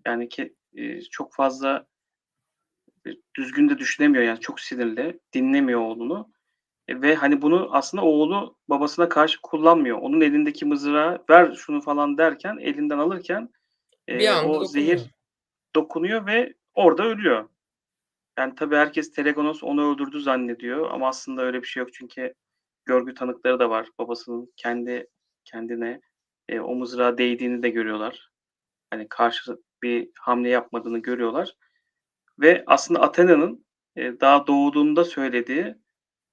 [0.07, 1.87] Yani ki, eee, çok fazla
[3.05, 6.31] eee, düzgün de düşünemiyor yani çok sinirli, dinlemiyor oğlunu,
[7.01, 9.97] ve hani bunu aslında oğlu babasına karşı kullanmıyor.
[9.97, 13.49] Onun elindeki mızrağı "Ver şunu." falan derken elinden alırken,
[14.09, 14.69] Bir eee, anda o dokunuyor.
[14.69, 15.11] zehir
[15.75, 17.49] dokunuyor ve orada ölüyor.
[18.39, 22.33] Yani tabii herkes Telegonos onu öldürdü zannediyor ama aslında öyle bir şey yok çünkü
[22.85, 23.87] görgü tanıkları da var.
[23.99, 25.07] Babasının kendi
[25.45, 26.01] kendine,
[26.49, 28.29] eee, o mızrağı değdiğini de görüyorlar.
[28.91, 31.55] Hani karşı bir hamle yapmadığını görüyorlar
[32.39, 33.65] ve aslında Athena'nın,
[33.97, 35.75] eee, daha doğduğunda söylediği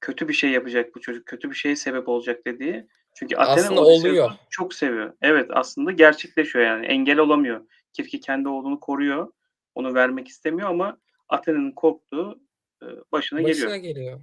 [0.00, 4.30] kötü bir şey yapacak bu çocuk, kötü bir şeye sebep olacak dediği çünkü Athena oluyor.
[4.50, 5.12] Çok seviyor.
[5.22, 7.66] Evet, aslında gerçekleşiyor yani engel olamıyor.
[7.92, 9.32] Kirke kendi oğlunu koruyor,
[9.74, 12.40] onu vermek istemiyor ama Athena'nın korktuğu,
[12.82, 13.56] ııı, başına geliyor.
[13.56, 14.20] Başına geliyor.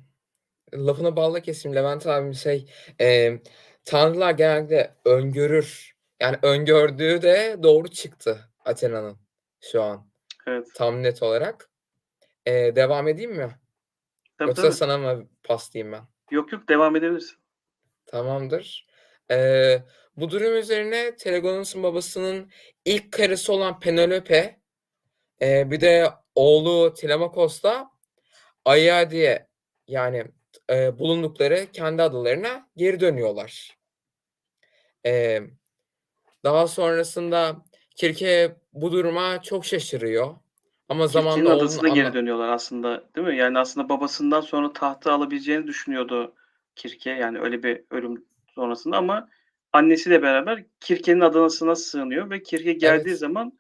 [0.74, 3.40] Lafını balla keseyim Levent abim şey, emm,
[3.86, 5.96] tanrılar genellikle öngörür.
[6.20, 9.18] Yani öngördüğü de doğru çıktı Athena'nın
[9.62, 10.08] şu an
[10.48, 10.68] Evet.
[10.76, 11.70] tam net olarak.
[12.48, 13.50] Eee, devam edeyim mi?
[14.38, 14.74] Tabii, Yoksa tabii.
[14.74, 16.04] sana mı paslayayım ben?
[16.32, 17.38] Yok, yok, devam edebilirsin.
[18.06, 18.88] Tamamdır.
[19.30, 19.84] Eee,
[20.18, 22.52] bu durum üzerine Telegonos'un babasının
[22.86, 24.60] ilk karısı olan Penelope,
[25.42, 27.90] eee, bir de oğlu Telemakos'la
[28.66, 29.48] Aiaide'ye
[29.88, 30.26] yani,
[30.70, 33.78] eee, bulundukları kendi adalarına geri dönüyorlar.
[35.04, 35.50] Emm,
[36.44, 40.36] daha sonrasında Kirke bu duruma çok şaşırıyor
[40.90, 43.38] ama zamanla adasına geri dönüyorlar aslında, değil mi?
[43.38, 46.36] Yani aslında babasından sonra tahtı alabileceğini düşünüyordu
[46.76, 49.30] Kirke, yani öyle bir ölüm sonrasında ama
[49.74, 53.20] annesiyle beraber Kirke'nin adasına sığınıyor ve Kirke geldiği Evet.
[53.20, 53.60] zaman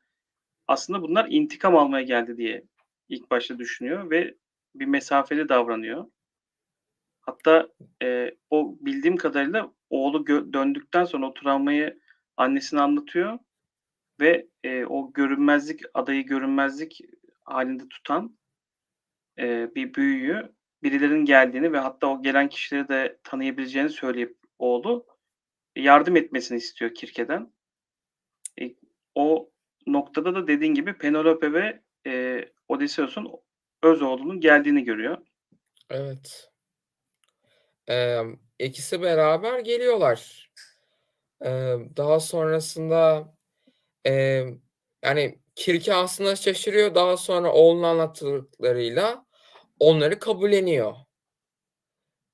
[0.67, 2.63] aslında bunlar intikam almaya geldi diye
[3.09, 4.35] ilk başta düşünüyor ve
[4.75, 6.05] bir mesafeli davranıyor.
[7.21, 7.69] Hatta,
[8.01, 11.99] eee, o bildiğim kadarıyla oğlu gö döndükten sonra o travmayı
[12.37, 13.39] annesine anlatıyor
[14.19, 17.01] ve, eee, o görünmezlik, adayı görünmezlik
[17.45, 18.37] hâlinde tutan,
[19.37, 20.53] eee, bir büyüyü,
[20.83, 25.07] birilerinin geldiğini ve hatta o gelen kişileri de tanıyabileceğini söyleyip oğlu
[25.77, 27.53] yardım etmesini istiyor Kirke'den.
[28.61, 28.75] İ
[29.15, 29.51] o
[29.87, 33.31] noktada da dediğin gibi Penelope ve, eee, Odysseus'un
[33.83, 35.17] öz oğlunun geldiğini görüyor.
[35.89, 36.51] Evet.
[37.87, 40.51] Emm, ikisi beraber geliyorlar.
[41.41, 43.33] Emm, daha sonrasında,
[44.05, 44.61] emm,
[45.05, 46.95] yani Kirke aslında şaşırıyor.
[46.95, 49.25] Daha sonra oğlunun anlattıklarıyla
[49.79, 50.95] onları kabulleniyor.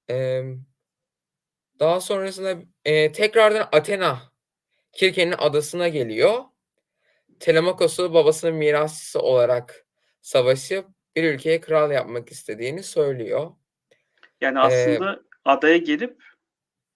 [0.09, 0.63] Emm,
[1.79, 2.55] daha sonrasında,
[2.85, 4.19] eee, tekrardan Athena
[4.93, 6.43] Kirke'nin adasına geliyor.
[7.39, 9.85] Telemakos'u babasının mirasçısı olarak
[10.21, 13.51] savaşıp bir ülkeye kral yapmak istediğini söylüyor.
[14.41, 16.23] Yani aslında adaya gelip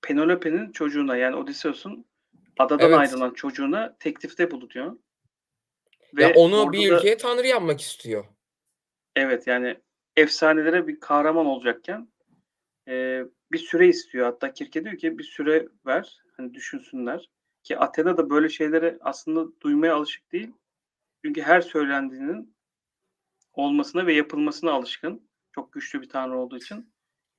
[0.02, 2.06] Penelope'nin çocuğuna yani Odysseus'un
[2.60, 3.00] adadan Evet.
[3.00, 4.98] ayrılan çocuğuna teklifte bulunuyor.
[6.20, 8.26] Ya, Ve onu orada bir da ülkeye tanrı yapmak istiyor.
[9.16, 9.78] Evet, yani
[10.16, 12.08] efsanelere bir kahraman olacakken,
[12.88, 14.26] eee, bir süre istiyor.
[14.26, 17.30] Hatta Kirke diyor ki, "Bir süre ver, hani, düşünsünler."
[17.64, 20.52] Ki Athena da böyle şeyleri aslında duymaya alışık değil.
[21.26, 22.56] Çünkü her söylendiğinin
[23.54, 25.30] olmasına ve yapılmasına alışkın.
[25.56, 26.94] Çok güçlü bir tanrı olduğu için.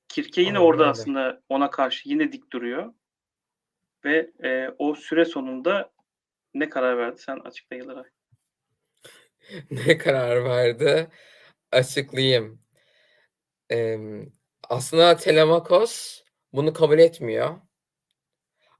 [0.07, 0.91] Kirke yine Aynen orada öyle.
[0.91, 2.93] aslında ona karşı yine dik duruyor.
[4.05, 5.91] Ve, eee, o süre sonunda
[6.53, 7.21] ne karar verdi?
[7.21, 8.09] Sen açıkla Yıldıray.
[9.71, 11.07] Ne karar verdi?
[11.71, 12.61] Açıklayayım.
[13.69, 14.25] Emm,
[14.69, 16.21] aslında Telemakos
[16.53, 17.55] bunu kabul etmiyor.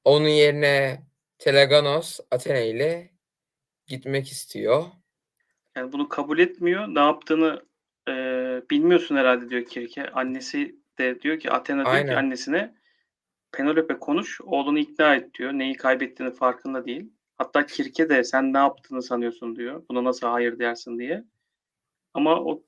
[0.03, 1.03] Onun yerine
[1.39, 3.11] Telegonos Athena ile
[3.87, 4.85] gitmek istiyor.
[5.75, 6.87] Yani bunu kabul etmiyor.
[6.87, 7.65] Ne yaptığını,
[8.07, 10.09] eee, bilmiyorsun herhâlde diyor Kirke.
[10.11, 12.15] Annesi de diyor ki Athena diyor ki Aynen.
[12.15, 12.75] annesine,
[13.51, 15.53] Penelope konuş, oğlunu ikna et diyor.
[15.53, 17.13] Neyi kaybettiğinin farkında değil.
[17.37, 19.83] Hatta Kirk'e de sen ne yaptığını sanıyorsun diyor.
[19.89, 21.23] Buna nasıl hayır dersin diye.
[22.13, 22.63] Ama o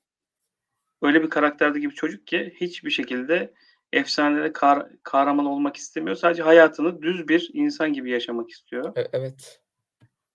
[1.02, 3.54] öyle bir karakterde gibi çocuk ki hiçbir şekilde
[3.92, 6.16] efsanede kar, kahraman olmak istemiyor.
[6.16, 8.96] Sadece hayatını düz bir insan gibi yaşamak istiyor.
[8.96, 9.60] E- evet.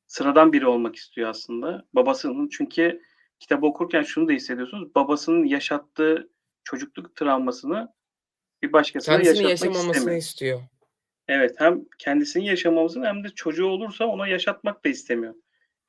[0.08, 1.86] Sıradan biri olmak istiyor aslında.
[1.94, 3.02] Babasının çünkü
[3.40, 4.96] kitabı okurken şunu da hissediyorsunuz.
[4.96, 6.30] Babasının yaşattığı
[6.64, 7.94] çocukluk travmasını
[8.64, 10.22] bir başkasına Kendisini yaşatmak yaşamamasını istemiyor.
[10.22, 10.62] istiyor.
[11.28, 15.36] Evet, hem kendisini yaşamamasını hem de çocuğu olursa ona yaşatmak da istemiyor.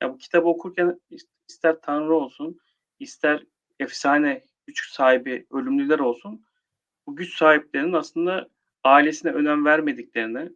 [0.02, 2.58] Ya bu kitabı okurken is- ister Tanrı olsun,
[3.00, 3.46] ister
[3.80, 6.46] efsane güç sahibi ölümlüler olsun,
[7.06, 8.48] bu güç sahiplerinin aslında
[8.84, 10.50] ailesine önem vermediklerini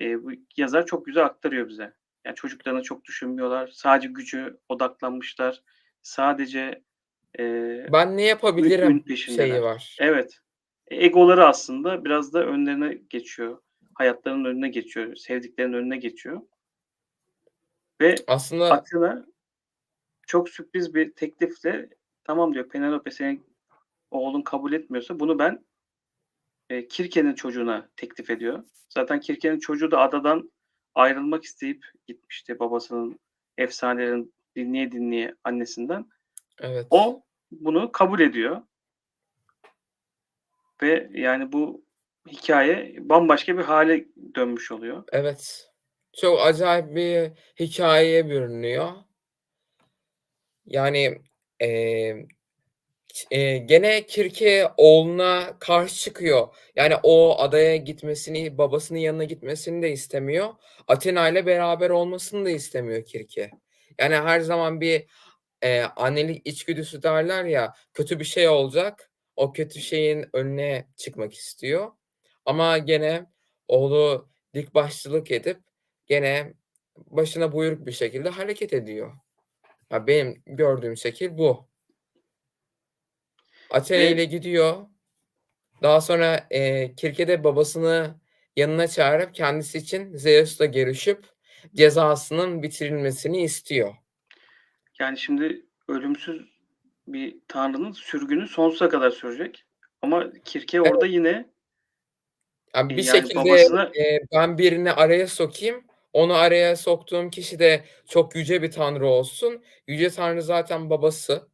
[0.00, 1.94] e, bu yazar çok güzel aktarıyor bize.
[2.24, 5.62] Yani çocuklarını çok düşünmüyorlar, sadece gücü odaklanmışlar,
[6.02, 6.82] sadece
[7.38, 7.44] e,
[7.92, 9.96] Ben ne yapabilirim şeyi var.
[10.00, 10.38] Evet,
[10.90, 13.58] egoları aslında biraz da önlerine geçiyor.
[13.94, 16.42] Hayatlarının önüne geçiyor, sevdiklerinin önüne geçiyor.
[18.00, 19.26] Ve Aslında Athena
[20.26, 21.88] çok sürpriz bir teklifle
[22.24, 23.46] tamam diyor Penelope senin
[24.10, 25.64] oğlun kabul etmiyorsa bunu ben
[26.70, 28.64] e, Kirke'nin çocuğuna teklif ediyor.
[28.88, 30.52] Zaten Kirke'nin çocuğu da adadan
[30.94, 33.18] ayrılmak isteyip gitmişti babasının
[33.58, 36.06] efsanelerini dinleye dinleye annesinden.
[36.60, 36.86] evet.
[36.90, 38.62] O bunu kabul ediyor.
[40.82, 41.84] Ve yani bu
[42.28, 44.04] hikaye bambaşka bir hale
[44.36, 45.04] dönmüş oluyor.
[45.12, 45.68] Evet.
[46.16, 47.30] Çok acayip bir
[47.60, 48.92] hikayeye bürünüyor.
[50.66, 51.18] Yani
[53.12, 56.48] ç- eee, gene Kirke oğluna karşı çıkıyor.
[56.76, 60.48] Yani o adaya gitmesini, babasının yanına gitmesini de istemiyor.
[60.88, 63.50] Athena ile beraber olmasını da istemiyor Kirke.
[63.98, 65.06] Yani her zaman bir
[65.62, 71.92] eee, annelik içgüdüsü derler ya, kötü bir şey olacak, o kötü şeyin önüne çıkmak istiyor.
[72.46, 73.26] Ama gene
[73.68, 75.58] oğlu dik başlılık edip
[76.06, 76.54] gene
[76.96, 79.12] başına buyruk bir şekilde hareket ediyor.
[79.90, 81.68] Ya benim gördüğüm şekil bu.
[83.70, 84.86] Athena Ve ile gidiyor.
[85.82, 88.20] Daha sonra eee Kirke de babasını
[88.56, 91.26] yanına çağırıp kendisi için Zeus'la görüşüp
[91.74, 93.94] cezasının bitirilmesini istiyor.
[94.98, 96.42] yani şimdi ölümsüz
[97.06, 99.64] bir tanrının sürgünü sonsuza kadar sürecek.
[100.02, 100.92] Ama Kirke Evet.
[100.92, 101.50] orada yine
[102.76, 105.84] Yani e, bir yani şekilde babasına eee, ben birini araya sokayım.
[106.12, 109.64] Onu araya soktuğum kişi de çok yüce bir tanrı olsun.
[109.86, 111.32] Yüce tanrı zaten babası.
[111.32, 111.46] Hı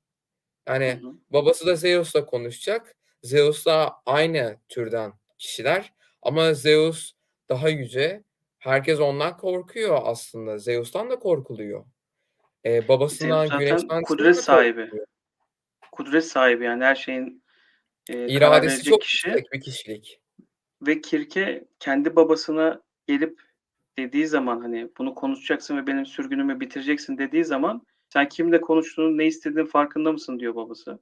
[0.68, 1.12] Yani hı.
[1.30, 2.94] babası da Zeus'la konuşacak.
[3.22, 5.92] Zeus'la aynı türden kişiler.
[6.22, 7.12] Ama Zeus
[7.48, 8.22] daha yüce.
[8.58, 10.58] Herkes ondan korkuyor aslında.
[10.58, 11.84] Zeus'tan da korkuluyor.
[12.66, 14.90] Zeus babasından, güneş zaten tanrısından kudret sahibi.
[15.92, 17.42] Kudret sahibi yani her şeyin
[18.10, 19.28] e, İradesi çok kişi.
[19.28, 20.20] yüksek bir kişilik.
[20.82, 23.40] Ve Kirke kendi babasına gelip
[23.98, 29.26] dediği zaman hani bunu konuşacaksın ve benim sürgünümü bitireceksin dediği zaman sen kimle konuştuğunu ne
[29.26, 30.98] istediğinin farkında mısın diyor babası.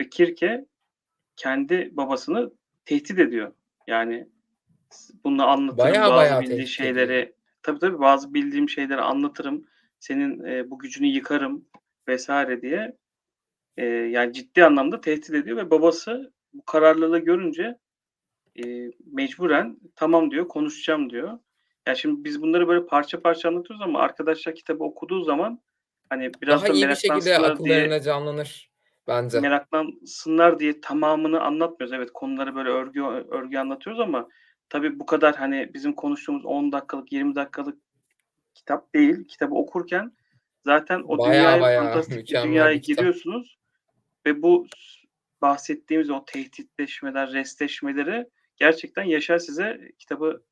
[0.00, 0.66] Ve Kirke
[1.36, 2.52] kendi babasını
[2.84, 3.52] tehdit ediyor.
[3.86, 4.28] Yani
[5.24, 6.96] bunu anlatırım Baya bazı baya bildiği tehdit ediyor.
[6.96, 9.66] şeyleri tabii tabii bazı bildiğim şeyleri anlatırım.
[10.00, 11.64] Senin e, bu gücünü yıkarım
[12.08, 12.96] vesaire diye
[13.76, 17.78] e, yani ciddi anlamda tehdit ediyor ve babası bu kararlılığı görünce
[18.64, 21.38] e, mecburen tamam diyor konuşacağım diyor.
[21.86, 25.60] Yani şimdi biz bunları böyle parça parça anlatıyoruz ama arkadaşlar kitabı okuduğu zaman
[26.08, 28.70] hani biraz Daha da iyi bir şekilde meraklansınlar diye akıllarına canlanır
[29.08, 29.40] bence.
[29.40, 31.92] meraklansınlar diye tamamını anlatmıyoruz.
[31.92, 34.28] Evet konuları böyle örgü örgü anlatıyoruz ama
[34.68, 37.78] tabii bu kadar hani bizim konuştuğumuz 10 dakikalık 20 dakikalık
[38.54, 39.24] kitap değil.
[39.28, 40.12] Kitabı okurken
[40.64, 43.58] zaten o Baya dünyaya baya fantastik dünyaya giriyorsunuz
[44.26, 44.66] ve bu
[45.42, 50.42] bahsettiğimiz o tehditleşmeler, restleşmeleri gerçekten Yaşar size kitabı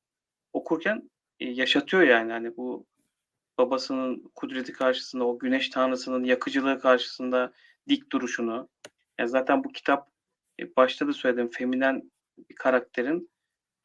[0.52, 2.32] okurken e, yaşatıyor yani.
[2.32, 2.86] Hani bu
[3.58, 7.52] babasının kudreti karşısında, o güneş tanrısının yakıcılığı karşısında
[7.88, 8.68] dik duruşunu.
[9.18, 10.10] Yani zaten bu kitap
[10.60, 12.10] e, başta da söyledim feminen
[12.50, 13.30] bir karakterin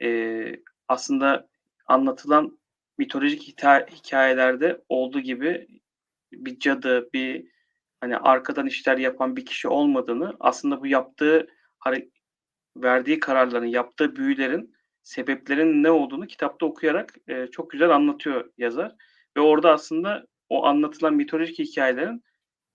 [0.01, 0.55] e,
[0.87, 1.47] aslında
[1.87, 2.59] anlatılan
[2.97, 3.57] mitolojik
[3.91, 5.67] hikayelerde olduğu gibi
[6.31, 7.47] bir cadı, bir
[8.01, 11.47] hani arkadan işler yapan bir kişi olmadığını, aslında bu yaptığı
[12.77, 18.95] verdiği kararların, yaptığı büyülerin sebeplerin ne olduğunu kitapta okuyarak e, çok güzel anlatıyor yazar.
[19.37, 22.23] Ve orada aslında o anlatılan mitolojik hikayelerin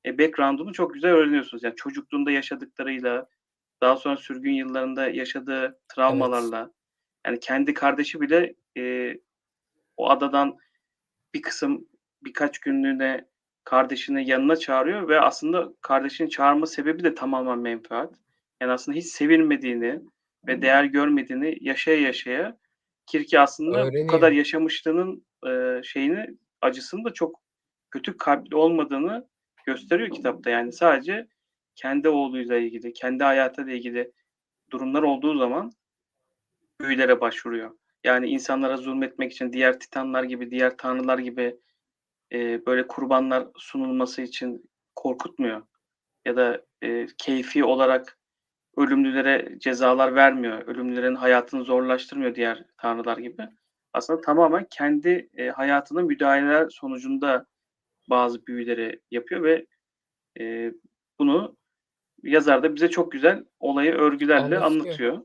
[0.06, 1.64] e, background'unu çok güzel öğreniyorsunuz.
[1.64, 3.28] Yani çocukluğunda yaşadıklarıyla,
[3.80, 5.78] daha sonra sürgün yıllarında yaşadığı Evet.
[5.88, 6.70] travmalarla,
[7.26, 9.14] yani kendi kardeşi bile e,
[9.96, 10.56] o adadan
[11.34, 11.88] bir kısım
[12.24, 13.28] birkaç günlüğüne
[13.64, 18.14] kardeşini yanına çağırıyor ve aslında kardeşini çağırma sebebi de tamamen menfaat.
[18.62, 20.00] Yani aslında hiç sevilmediğini
[20.46, 22.58] ve değer görmediğini yaşaya yaşaya
[23.06, 24.08] Kirke aslında bu Öğreniyor.
[24.08, 26.26] kadar yaşamışlığının, eee, şeyini,
[26.60, 27.40] acısını da çok
[27.90, 29.28] kötü kalpli olmadığını
[29.66, 30.50] gösteriyor kitapta.
[30.50, 31.26] Yani sadece
[31.76, 34.12] kendi oğluyla ilgili, kendi hayatıyla ilgili
[34.72, 35.72] durumlar olduğu zaman
[36.80, 37.70] büyülere başvuruyor.
[38.04, 41.56] Yani insanlara zulmetmek için diğer titanlar gibi, diğer tanrılar gibi,
[42.30, 45.62] eee, böyle kurbanlar sunulması için korkutmuyor
[46.26, 48.18] ya da, eee, keyfi olarak
[48.76, 50.62] ölümlülere cezalar vermiyor.
[50.66, 53.48] Ölümlülerin hayatını zorlaştırmıyor diğer tanrılar gibi.
[53.92, 57.46] Aslında tamamen kendi, eee, hayatına müdahaleler sonucunda
[58.10, 59.66] bazı büyüleri yapıyor ve,
[60.40, 60.74] eee,
[61.18, 61.56] bunu
[62.22, 64.72] yazar da bize çok güzel olayı örgülerle Anlatıyor.
[64.82, 65.22] anlatıyor.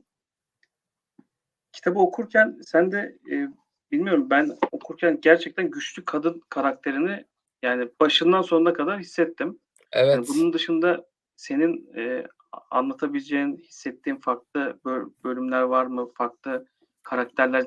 [1.72, 3.48] Kitabı okurken sen de, eee,
[3.92, 7.24] bilmiyorum ben okurken gerçekten güçlü kadın karakterini
[7.62, 9.60] yani başından sonuna kadar hissettim.
[9.94, 10.28] Yani Evet.
[10.28, 12.24] bunun dışında senin, a
[12.70, 16.10] anlatabileceğin, hissettiğin farklı böl bölümler var mı?
[16.18, 16.66] Farklı
[17.02, 17.66] karakterler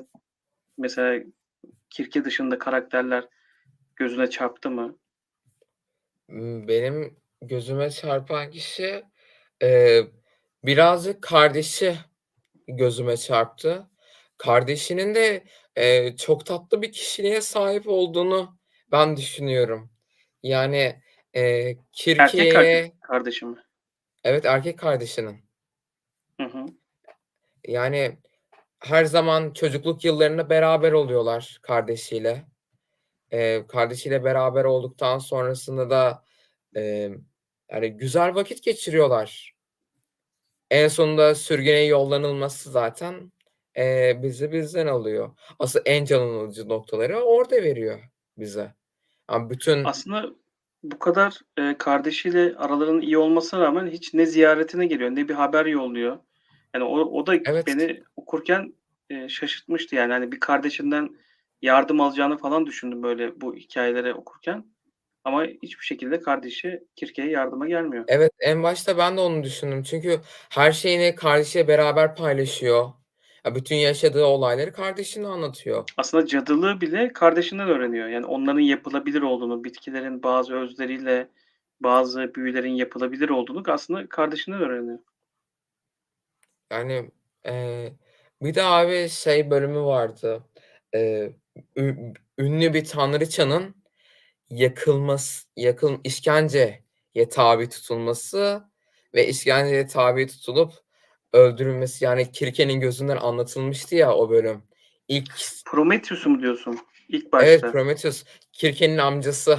[0.78, 1.24] mesela
[1.90, 3.28] Kirke dışında karakterler
[3.96, 4.98] gözüne çarptı mı?
[6.28, 9.02] Imm, benim gözüme çarpan kişi,
[9.62, 10.06] eee,
[10.64, 11.96] birazcık kardeşi
[12.68, 13.90] gözüme çarptı.
[14.38, 15.44] Kardeşinin de,
[15.76, 18.58] eee, çok tatlı bir kişiliğe sahip olduğunu
[18.92, 19.90] ben düşünüyorum.
[20.42, 21.02] Yani,
[22.18, 23.63] Erkek kardeş Kirke'ye kardeşi mi?
[24.24, 25.44] Evet, erkek kardeşinin.
[26.40, 26.66] Hı hı.
[27.68, 28.18] Yani
[28.80, 32.46] her zaman çocukluk yıllarında beraber oluyorlar kardeşiyle.
[33.32, 36.24] Eee, kardeşiyle beraber olduktan sonrasında da,
[36.76, 37.24] emm,
[37.72, 39.54] yani güzel vakit geçiriyorlar.
[40.70, 43.32] En sonunda sürgüne yollanılması zaten,
[43.76, 45.30] eee, bizi bizden alıyor.
[45.58, 48.00] Asıl en can alıcı noktaları orada veriyor
[48.38, 48.74] bize.
[49.30, 50.34] Ya, bütün Aslında
[50.84, 55.66] bu kadar, eee, kardeşiyle aralarının iyi olmasına rağmen hiç ne ziyaretine geliyor ne bir haber
[55.66, 56.18] yolluyor.
[56.74, 57.66] Yani o o da Evet.
[57.66, 58.74] beni okurken,
[59.10, 60.12] eee, şaşırtmıştı yani.
[60.12, 61.16] Hani bir kardeşinden
[61.62, 64.64] yardım alacağını falan düşündüm böyle bu hikâyeleri okurken
[65.24, 68.04] ama hiçbir şekilde kardeşi Kirke'ye yardıma gelmiyor.
[68.08, 69.82] Evet, en başta ben de onu düşündüm.
[69.82, 70.20] Çünkü
[70.50, 72.88] her şeyini kardeşiyle beraber paylaşıyor.
[73.46, 75.84] Ya, bütün yaşadığı olayları kardeşine anlatıyor.
[75.96, 78.08] Aslında cadılığı bile kardeşinden öğreniyor.
[78.08, 81.28] Yani onların yapılabilir olduğunu, bitkilerin bazı özleriyle
[81.80, 84.98] bazı büyülerin yapılabilir olduğunu aslında kardeşinden öğreniyor.
[86.70, 87.10] Yani,
[87.46, 87.92] eee,
[88.42, 90.44] bir de abi şey bölümü vardı.
[91.76, 93.74] Ü ünlü bir tanrıçanın
[94.50, 98.62] yakılması yakıl işkenceye tabi tutulması
[99.14, 100.72] ve işkenceye tabi tutulup
[101.34, 102.04] öldürülmesi.
[102.04, 104.62] Yani Kirke'nin gözünden anlatılmıştı ya o bölüm.
[105.08, 105.32] İlk
[105.66, 106.78] Prometheus'u mu diyorsun
[107.08, 107.72] ilk Evet, başta?
[107.72, 108.24] Prometheus.
[108.52, 109.58] Kirke'nin amcası.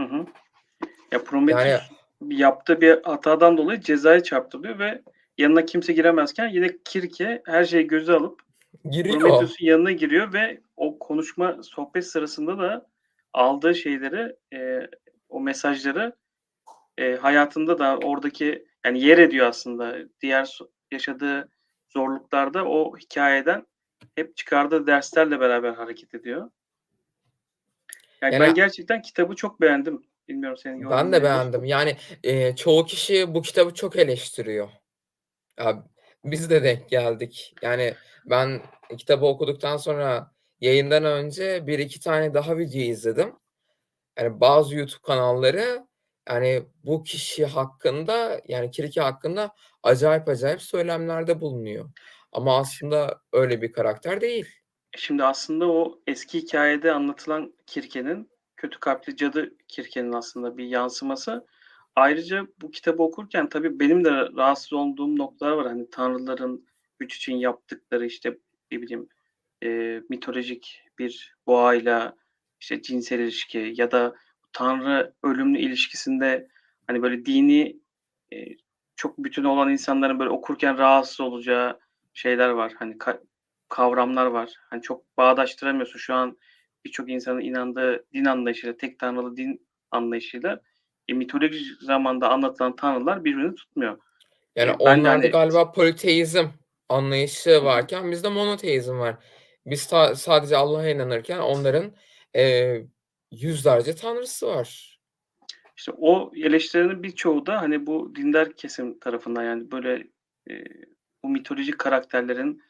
[0.00, 0.16] Hı hı.
[0.16, 0.26] Ya
[1.12, 1.82] Yani Prometheus
[2.28, 5.02] yaptığı bir hatadan dolayı cezaya çarptırılıyor ve
[5.38, 8.40] yanına kimse giremezken yine Kirke her şeyi göze alıp
[8.90, 9.20] Giriyor.
[9.20, 12.86] Prometheus'un yanına giriyor ve o konuşma, sohbet sırasında da
[13.32, 14.88] aldığı şeyleri, eee,
[15.28, 16.12] o mesajları,
[16.98, 19.96] eee, hayatında da oradaki yani yer ediyor aslında.
[20.20, 20.58] Diğer
[20.92, 21.48] yaşadığı
[21.88, 23.66] zorluklarda o hikâyeden
[24.14, 26.50] hep çıkardığı derslerle beraber hareket ediyor.
[28.22, 30.02] Yani Yani ben gerçekten kitabı çok beğendim.
[30.28, 31.64] Bilmiyorum senin Ben de beğendim.
[31.64, 34.68] Yani, eee, çoğu kişi bu kitabı çok eleştiriyor.
[35.58, 35.84] Ya,
[36.24, 37.54] biz de denk geldik.
[37.62, 37.94] Yani
[38.26, 38.60] ben
[38.98, 43.32] kitabı okuduktan sonra yayından önce 1-2 tane daha video izledim.
[44.18, 45.86] Yani bazı YouTube kanalları,
[46.30, 51.90] yani bu kişi hakkında, yani Kirke hakkında acayip acayip söylemlerde bulunuyor.
[52.32, 54.46] Ama aslında öyle bir karakter değil.
[54.96, 61.46] Şimdi aslında o eski hikâyede anlatılan Kirke'nin, kötü kalpli cadı Kirke'nin aslında bir yansıması.
[61.96, 65.66] Ayrıca bu kitabı okurken tabii benim de rahatsız olduğum noktalar var.
[65.66, 66.66] Hani tanrıların
[66.98, 68.38] güç için yaptıkları, işte,
[68.72, 69.08] ne bileyim,
[69.62, 72.16] eee, mitolojik bir boğayla,
[72.60, 74.14] işte, cinsel ilişki ya da
[74.52, 76.48] tanrı ölümlü ilişkisinde,
[76.86, 77.76] hani, böyle dini,
[78.32, 78.56] eee,
[78.96, 81.78] çok bütün olan insanların böyle okurken rahatsız olacağı
[82.14, 82.72] şeyler var.
[82.78, 83.20] Hani, ka
[83.68, 84.50] kavramlar var.
[84.70, 85.98] Hani, çok bağdaştıramıyorsun.
[85.98, 86.38] Şu an
[86.84, 90.60] birçok insanın inandığı din anlayışıyla, tek tanrılı din anlayışıyla,
[91.08, 93.98] eee, mitolojik zamanda anlatılan tanrılar birbirini tutmuyor.
[94.56, 96.46] Yani de onlarda hani galiba politeizm
[96.88, 99.16] anlayışı varken bizde monoteizm var.
[99.66, 101.92] Biz sa sadece Allah'a inanırken onların,
[102.34, 102.86] eee,
[103.30, 105.00] yüzlerce tanrısı var.
[105.76, 110.06] İşte o eleştirilerin birçoğu da, hani, bu dindar kesim tarafından, yani, böyle,
[110.50, 110.64] eee,
[111.24, 112.62] bu mitolojik karakterlerin,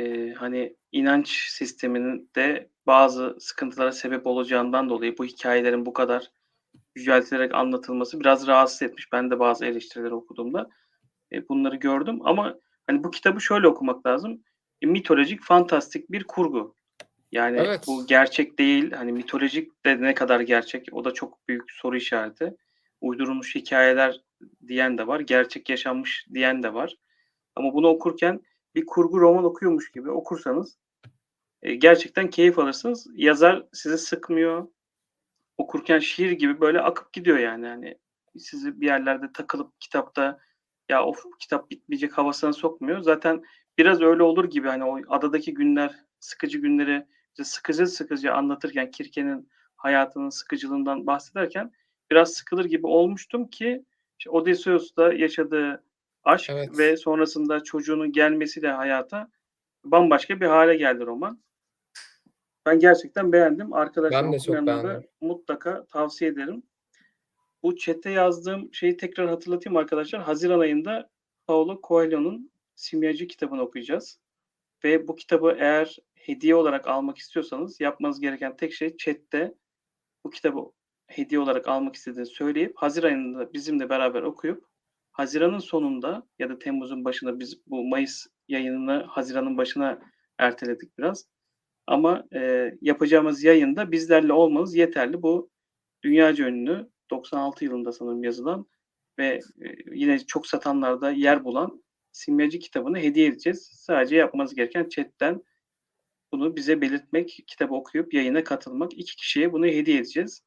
[0.00, 6.30] eee, hani, inanç sisteminin de bazı sıkıntılara sebep olacağından dolayı bu hikâyelerin bu kadar
[6.96, 9.12] yüceltilerek anlatılması biraz rahatsız etmiş.
[9.12, 10.70] Ben de bazı eleştirileri okuduğumda,
[11.32, 14.42] eee, bunları gördüm ama, hani, bu kitabı şöyle okumak lazım.
[14.82, 16.76] mitolojik, fantastik bir kurgu.
[17.32, 17.84] Yani Evet.
[17.86, 18.92] bu gerçek değil.
[18.92, 20.88] Hani mitolojik de ne kadar gerçek?
[20.92, 22.56] O da çok büyük soru işareti.
[23.00, 24.20] Uydurulmuş hikayeler
[24.68, 25.20] diyen de var.
[25.20, 26.96] Gerçek yaşanmış diyen de var.
[27.56, 28.40] Ama bunu okurken
[28.74, 30.78] bir kurgu roman okuyormuş gibi okursanız
[31.62, 33.06] e, gerçekten keyif alırsınız.
[33.14, 34.68] Yazar sizi sıkmıyor.
[35.58, 37.66] Okurken şiir gibi böyle akıp gidiyor yani.
[37.66, 37.98] Hani
[38.38, 40.38] sizi bir yerlerde takılıp kitapta
[40.88, 43.00] ya of kitap bitmeyecek havasına sokmuyor.
[43.00, 43.42] Zaten
[43.78, 47.06] biraz öyle olur gibi hani o adadaki günler, sıkıcı günleri
[47.36, 51.72] işte sıkıcı sıkıcı anlatırken Kirke'nin hayatının sıkıcılığından bahsederken
[52.10, 53.84] biraz sıkılır gibi olmuştum ki
[54.18, 55.84] işte Odysseus'ta yaşadığı
[56.24, 56.78] aşk Evet.
[56.78, 59.30] ve sonrasında çocuğunun gelmesiyle hayata
[59.84, 61.40] bambaşka bir hale geldi roman.
[62.66, 63.72] Ben gerçekten beğendim.
[63.72, 65.08] Arkadaşlar Ben de çok okumayanlara da beğendim.
[65.20, 66.62] mutlaka tavsiye ederim.
[67.62, 70.22] Bu chat'e yazdığım şeyi tekrar hatırlatayım arkadaşlar.
[70.22, 71.10] Haziran ayında
[71.46, 74.18] Paulo Coelho'nun Simyacı kitabını okuyacağız.
[74.84, 79.54] Ve bu kitabı eğer hediye olarak almak istiyorsanız yapmanız gereken tek şey chat'te
[80.24, 80.60] bu kitabı
[81.06, 84.64] hediye olarak almak istediğini söyleyip Haziran ayında bizimle beraber okuyup
[85.12, 89.98] Haziran'ın sonunda ya da Temmuz'un başında biz bu Mayıs yayınını Haziran'ın başına
[90.38, 91.26] erteledik biraz.
[91.86, 95.22] Ama e, yapacağımız yayında bizlerle olmanız yeterli.
[95.22, 95.50] Bu
[96.02, 98.66] dünyaca ünlü 96 yılında sanırım yazılan
[99.18, 103.70] ve e, yine çok satanlarda yer bulan simyacı kitabını hediye edeceğiz.
[103.72, 105.42] Sadece yapmanız gereken chatten
[106.32, 108.98] bunu bize belirtmek, kitabı okuyup yayına katılmak.
[108.98, 110.42] İki kişiye bunu hediye edeceğiz.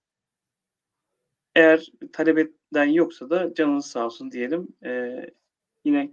[1.56, 4.68] Eğer talep eden yoksa da canınız sağ olsun diyelim.
[4.86, 5.30] Ee,
[5.86, 6.12] yine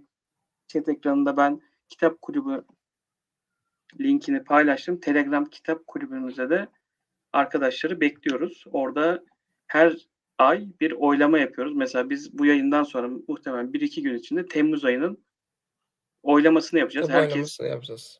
[0.67, 2.65] chat ekranında ben kitap kulübü
[3.99, 4.99] linkini paylaştım.
[4.99, 6.67] Telegram kitap kulübümüze de
[7.33, 8.63] arkadaşları bekliyoruz.
[8.71, 9.23] Orada
[9.67, 10.07] her
[10.37, 11.75] ay bir oylama yapıyoruz.
[11.75, 15.23] Mesela biz bu yayından sonra muhtemelen 1-2 gün içinde Temmuz ayının
[16.23, 17.07] oylamasını yapacağız.
[17.07, 18.19] Kitap Herkes yapacağız.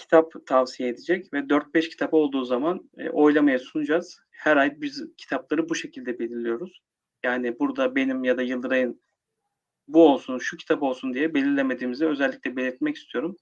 [0.00, 4.20] Kitap tavsiye edecek ve 4-5 kitap olduğu zaman e, oylamaya sunacağız.
[4.30, 6.82] Her ay biz kitapları bu şekilde belirliyoruz.
[7.24, 9.00] Yani burada benim ya da Yıldıray'ın
[9.88, 13.36] bu olsun, şu kitap olsun diye belirlemediğimizi özellikle belirtmek istiyorum.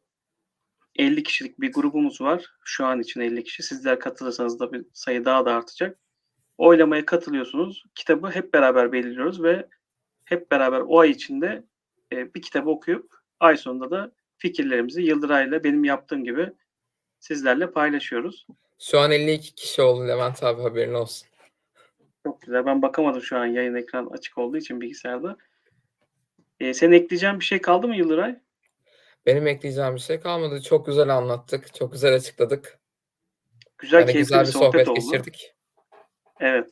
[0.97, 2.47] 50 kişilik bir grubumuz var.
[2.65, 3.63] Şu an için 50 kişi.
[3.63, 5.99] Sizler katılırsanız da bir sayı daha da artacak.
[6.59, 7.85] Oylamaya katılıyorsunuz.
[7.95, 9.69] Kitabı hep beraber belirliyoruz ve
[10.25, 11.65] hep beraber o ay içinde
[12.13, 16.53] e, bir kitabı okuyup ay sonunda da fikirlerimizi Yıldıray'la benim yaptığım gibi
[17.19, 18.47] sizlerle paylaşıyoruz.
[18.79, 21.29] Şu an 52 kişi oldu Levent abi haberin olsun.
[22.27, 22.67] Çok güzel.
[22.67, 25.37] Ben bakamadım şu an yayın ekran açık olduğu için bilgisayarda.
[26.61, 28.39] E, senin ekleyeceğin bir şey kaldı mı Yıldıray?
[29.27, 30.63] Benim ekleyeceğim bir şey kalmadı.
[30.63, 31.75] Çok güzel anlattık.
[31.75, 32.79] Çok güzel açıkladık.
[33.79, 35.01] Güzel, Yani keyifli güzel bir sohbet, sohbet oldu.
[35.01, 35.55] geçirdik.
[36.41, 36.71] Evet.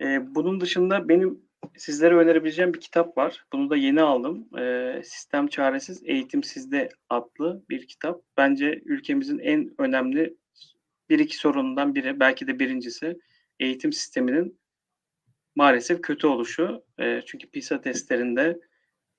[0.00, 3.46] E, bunun dışında benim sizlere önerebileceğim bir kitap var.
[3.52, 4.58] Bunu da yeni aldım.
[4.58, 8.22] E, Sistem Çaresiz Eğitim Sizde adlı bir kitap.
[8.36, 10.36] Bence ülkemizin en önemli
[11.08, 13.18] bir iki sorunundan biri, belki de birincisi
[13.60, 14.58] eğitim sisteminin
[15.56, 16.84] maalesef kötü oluşu.
[16.98, 18.60] E, çünkü PISA testlerinde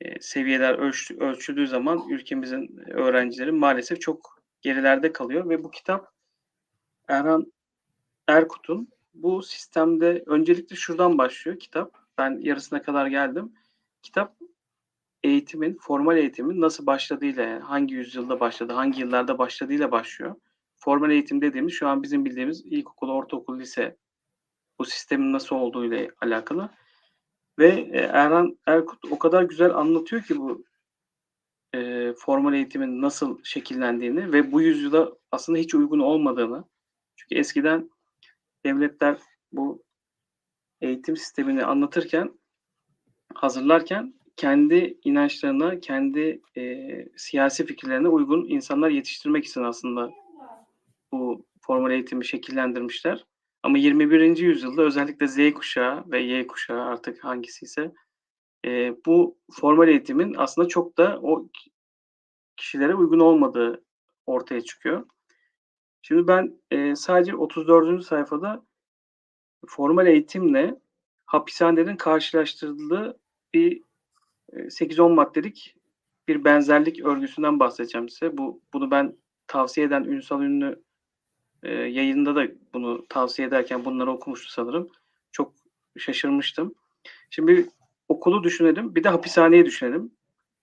[0.01, 6.11] e, seviyeler ölç, ölçüldüğü zaman ülkemizin öğrencileri maalesef çok gerilerde kalıyor ve bu kitap
[7.07, 7.53] Erhan
[8.27, 12.08] Erkut'un bu sistemde öncelikle şuradan başlıyor kitap.
[12.19, 13.53] Ben yarısına kadar geldim.
[14.01, 14.35] Kitap
[15.23, 20.35] eğitimin, formal eğitimin nasıl başladığıyla, hangi yüzyılda başladı, hangi yıllarda başladığıyla başlıyor.
[20.75, 23.97] Formal eğitim dediğimiz şu an bizim bildiğimiz ilkokul, ortaokul, lise
[24.79, 26.69] bu sistemin nasıl olduğuyla alakalı.
[27.59, 30.65] Ve e, Erhan Erkut o kadar güzel anlatıyor ki bu
[31.75, 36.63] e, formal eğitimin nasıl şekillendiğini ve bu yüzyıla aslında hiç uygun olmadığını.
[37.15, 37.89] Çünkü eskiden
[38.65, 39.17] devletler
[39.51, 39.83] bu
[40.81, 42.31] eğitim sistemini anlatırken,
[43.33, 50.11] hazırlarken kendi inançlarına, kendi e, siyasi fikirlerine uygun insanlar yetiştirmek için aslında
[51.11, 53.25] bu formal eğitimi şekillendirmişler.
[53.63, 54.37] Ama 21.
[54.37, 57.91] yüzyılda özellikle Z kuşağı ve Y kuşağı artık hangisi ise
[58.65, 61.49] e, bu formal eğitimin aslında çok da o
[62.57, 63.83] kişilere uygun olmadığı
[64.25, 65.05] ortaya çıkıyor.
[66.01, 68.03] Şimdi ben e, sadece 34.
[68.03, 68.63] sayfada
[69.67, 70.75] formal eğitimle
[71.25, 73.19] hapishanelerin karşılaştırıldığı
[73.53, 73.81] bir
[74.53, 75.75] e, 8-10 maddelik
[76.27, 78.37] bir benzerlik örgüsünden bahsedeceğim size.
[78.37, 79.15] Bu bunu ben
[79.47, 80.83] tavsiye eden Ünsal Ünlü
[81.63, 84.89] e, yayında da bunu tavsiye ederken bunları okumuştu sanırım.
[85.31, 85.53] Çok
[85.97, 86.75] şaşırmıştım.
[87.29, 87.69] Şimdi
[88.07, 90.11] okulu düşünelim, bir de hapishaneyi düşünelim.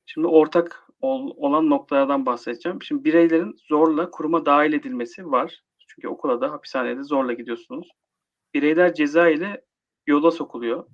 [0.06, 2.82] Şimdi ortak ol, olan noktalardan bahsedeceğim.
[2.82, 5.62] Şimdi bireylerin zorla kuruma dahil edilmesi var.
[5.86, 7.88] Çünkü okula da hapishanede zorla gidiyorsunuz.
[8.56, 9.64] Bireyler ceza ile
[10.06, 10.86] yola sokuluyor.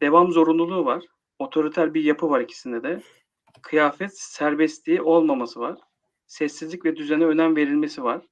[0.00, 1.04] Devam zorunluluğu var.
[1.38, 3.02] Otoriter bir yapı var ikisinde de.
[3.62, 5.78] Kıyafet serbestliği olmaması var.
[6.26, 8.26] Sessizlik ve düzene önem verilmesi var.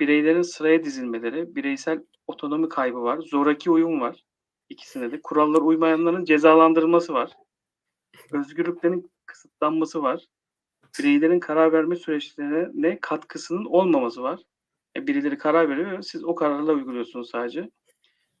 [0.00, 3.18] Bireylerin sıraya dizilmeleri, bireysel otonomi kaybı var.
[3.18, 4.24] Zoraki uyum var.
[4.68, 5.20] İkisinde de.
[5.22, 7.32] Kurallara uymayanların cezalandırılması var.
[8.32, 10.24] Özgürlüklerin kısıtlanması var.
[10.98, 14.40] Bireylerin karar verme süreçlerine katkısının olmaması var.
[14.96, 17.70] E, birileri karar veriyor, siz o kararla uyguluyorsunuz sadece.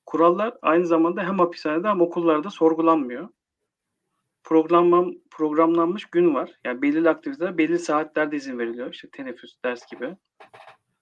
[0.06, 3.28] Kurallar aynı zamanda hem hapishanede hem okullarda sorgulanmıyor.
[4.44, 6.52] Programlan, programlanmış gün var.
[6.64, 8.92] Yani belirli aktiviteler belirli saatlerde izin veriliyor.
[8.94, 10.16] İşte teneffüs, ders gibi.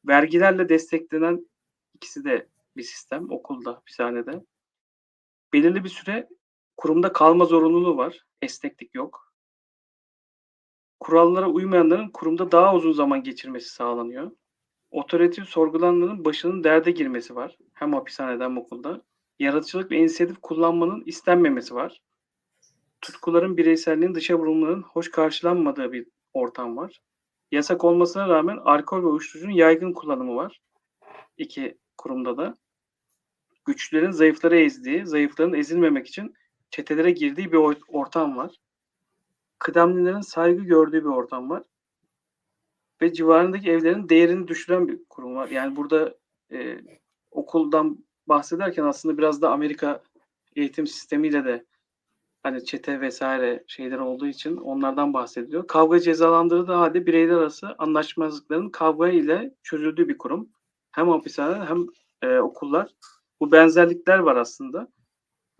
[0.06, 1.46] Vergilerle desteklenen
[1.94, 4.44] ikisi de bir sistem okulda, hapishanede.
[5.52, 6.28] Belirli bir süre
[6.76, 8.26] kurumda kalma zorunluluğu var.
[8.42, 9.32] Esneklik yok.
[11.00, 14.30] Kurallara uymayanların kurumda daha uzun zaman geçirmesi sağlanıyor.
[14.92, 17.58] Otorite sorgulananların başının derde girmesi var.
[17.72, 19.02] Hem hapishanede hem okulda.
[19.38, 22.00] Yaratıcılık ve inisiyatif kullanmanın istenmemesi var.
[23.00, 27.00] Tutkuların bireyselliğin dışa vurumların hoş karşılanmadığı bir ortam var.
[27.52, 30.60] Yasak olmasına rağmen alkol ve uyuşturucunun yaygın kullanımı var.
[31.38, 32.58] İki kurumda da.
[33.64, 36.34] Güçlülerin zayıfları ezdiği, zayıfların ezilmemek için
[36.70, 38.56] çetelere girdiği bir or- ortam var.
[39.58, 41.62] Kıdemlilerin saygı gördüğü bir ortam var.
[43.02, 45.48] Ve civarındaki evlerin değerini düşüren bir kurum var.
[45.48, 46.14] Yani burada
[46.52, 46.78] e,
[47.30, 50.02] okuldan bahsederken aslında biraz da Amerika
[50.56, 51.66] eğitim sistemiyle de
[52.42, 55.66] hani çete vesaire şeyler olduğu için onlardan bahsediliyor.
[55.66, 60.48] Kavga cezalandırıldığı halde bireyler arası anlaşmazlıkların kavga ile çözüldüğü bir kurum.
[60.92, 61.86] Hem hapishane hem
[62.22, 62.90] e, okullar.
[63.40, 64.88] Bu benzerlikler var aslında.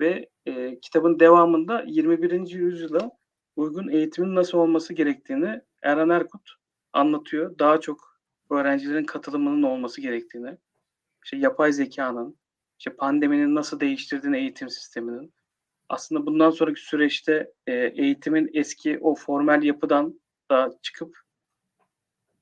[0.00, 2.50] Ve e, kitabın devamında 21.
[2.50, 3.10] yüzyıla
[3.56, 6.61] uygun eğitimin nasıl olması gerektiğini Eren Erkut
[6.92, 7.58] anlatıyor.
[7.58, 8.20] Daha çok
[8.50, 10.58] öğrencilerin katılımının olması gerektiğini,
[11.24, 12.38] işte yapay zekanın,
[12.78, 15.34] işte pandeminin nasıl değiştirdiğini eğitim sisteminin,
[15.88, 20.20] aslında bundan sonraki süreçte e, eğitimin eski o formel yapıdan
[20.50, 21.22] da çıkıp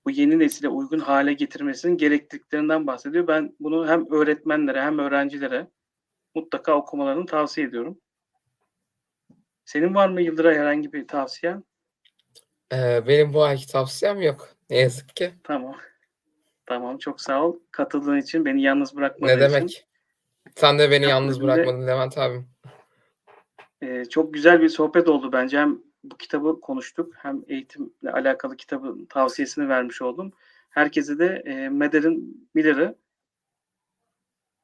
[0.04, 3.26] bu yeni nesile uygun hale getirmesinin gerekliliklerinden bahsediyor.
[3.26, 5.68] Ben bunu hem öğretmenlere hem öğrencilere
[6.34, 8.00] mutlaka okumalarını tavsiye ediyorum.
[9.64, 11.64] Senin var mı Yıldıray herhangi bir tavsiyen?
[12.72, 14.48] Ee, benim bu ayki tavsiyem yok.
[14.70, 15.34] Ne yazık ki.
[15.44, 15.76] Tamam.
[16.66, 17.56] Tamam çok sağ ol.
[17.70, 19.54] Katıldığın için beni yalnız bırakmadığın Ne için.
[19.54, 19.86] demek?
[20.56, 22.48] Sen de beni yalnız bırakmadın Levent abim.
[23.82, 25.58] Ee, çok güzel bir sohbet oldu bence.
[25.58, 30.32] Hem bu kitabı konuştuk hem eğitimle alakalı kitabın tavsiyesini vermiş oldum.
[30.70, 32.18] Herkese de e, Madeline
[32.54, 32.94] Miller'ı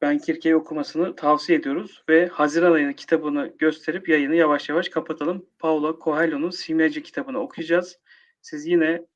[0.07, 5.47] Ben Kirke'yi okumasını tavsiye ediyoruz ve Haziran ayının kitabını gösterip yayını yavaş yavaş kapatalım.
[5.59, 7.99] Paulo Coelho'nun Simyacı kitabını okuyacağız.
[8.43, 9.07] Siz yine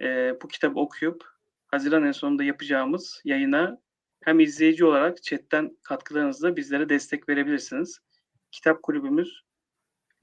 [0.00, 1.24] e, bu kitabı okuyup
[1.66, 3.80] Haziran ayı sonunda yapacağımız yayına
[4.24, 7.98] hem izleyici olarak chatten katkılarınızla bizlere destek verebilirsiniz.
[8.52, 9.42] Kitap kulübümüz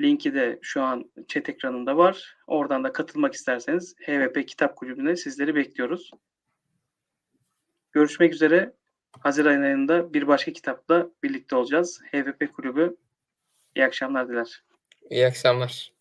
[0.01, 2.37] linki de şu an chat ekranında var.
[2.47, 6.11] Oradan da katılmak isterseniz HVP Kitap Kulübü'ne sizleri bekliyoruz.
[7.91, 8.73] Görüşmek üzere.
[9.19, 12.01] Haziran ayında bir başka kitapla birlikte olacağız.
[12.11, 12.97] HVP Kulübü
[13.75, 14.63] iyi akşamlar diler.
[15.09, 15.93] İyi akşamlar.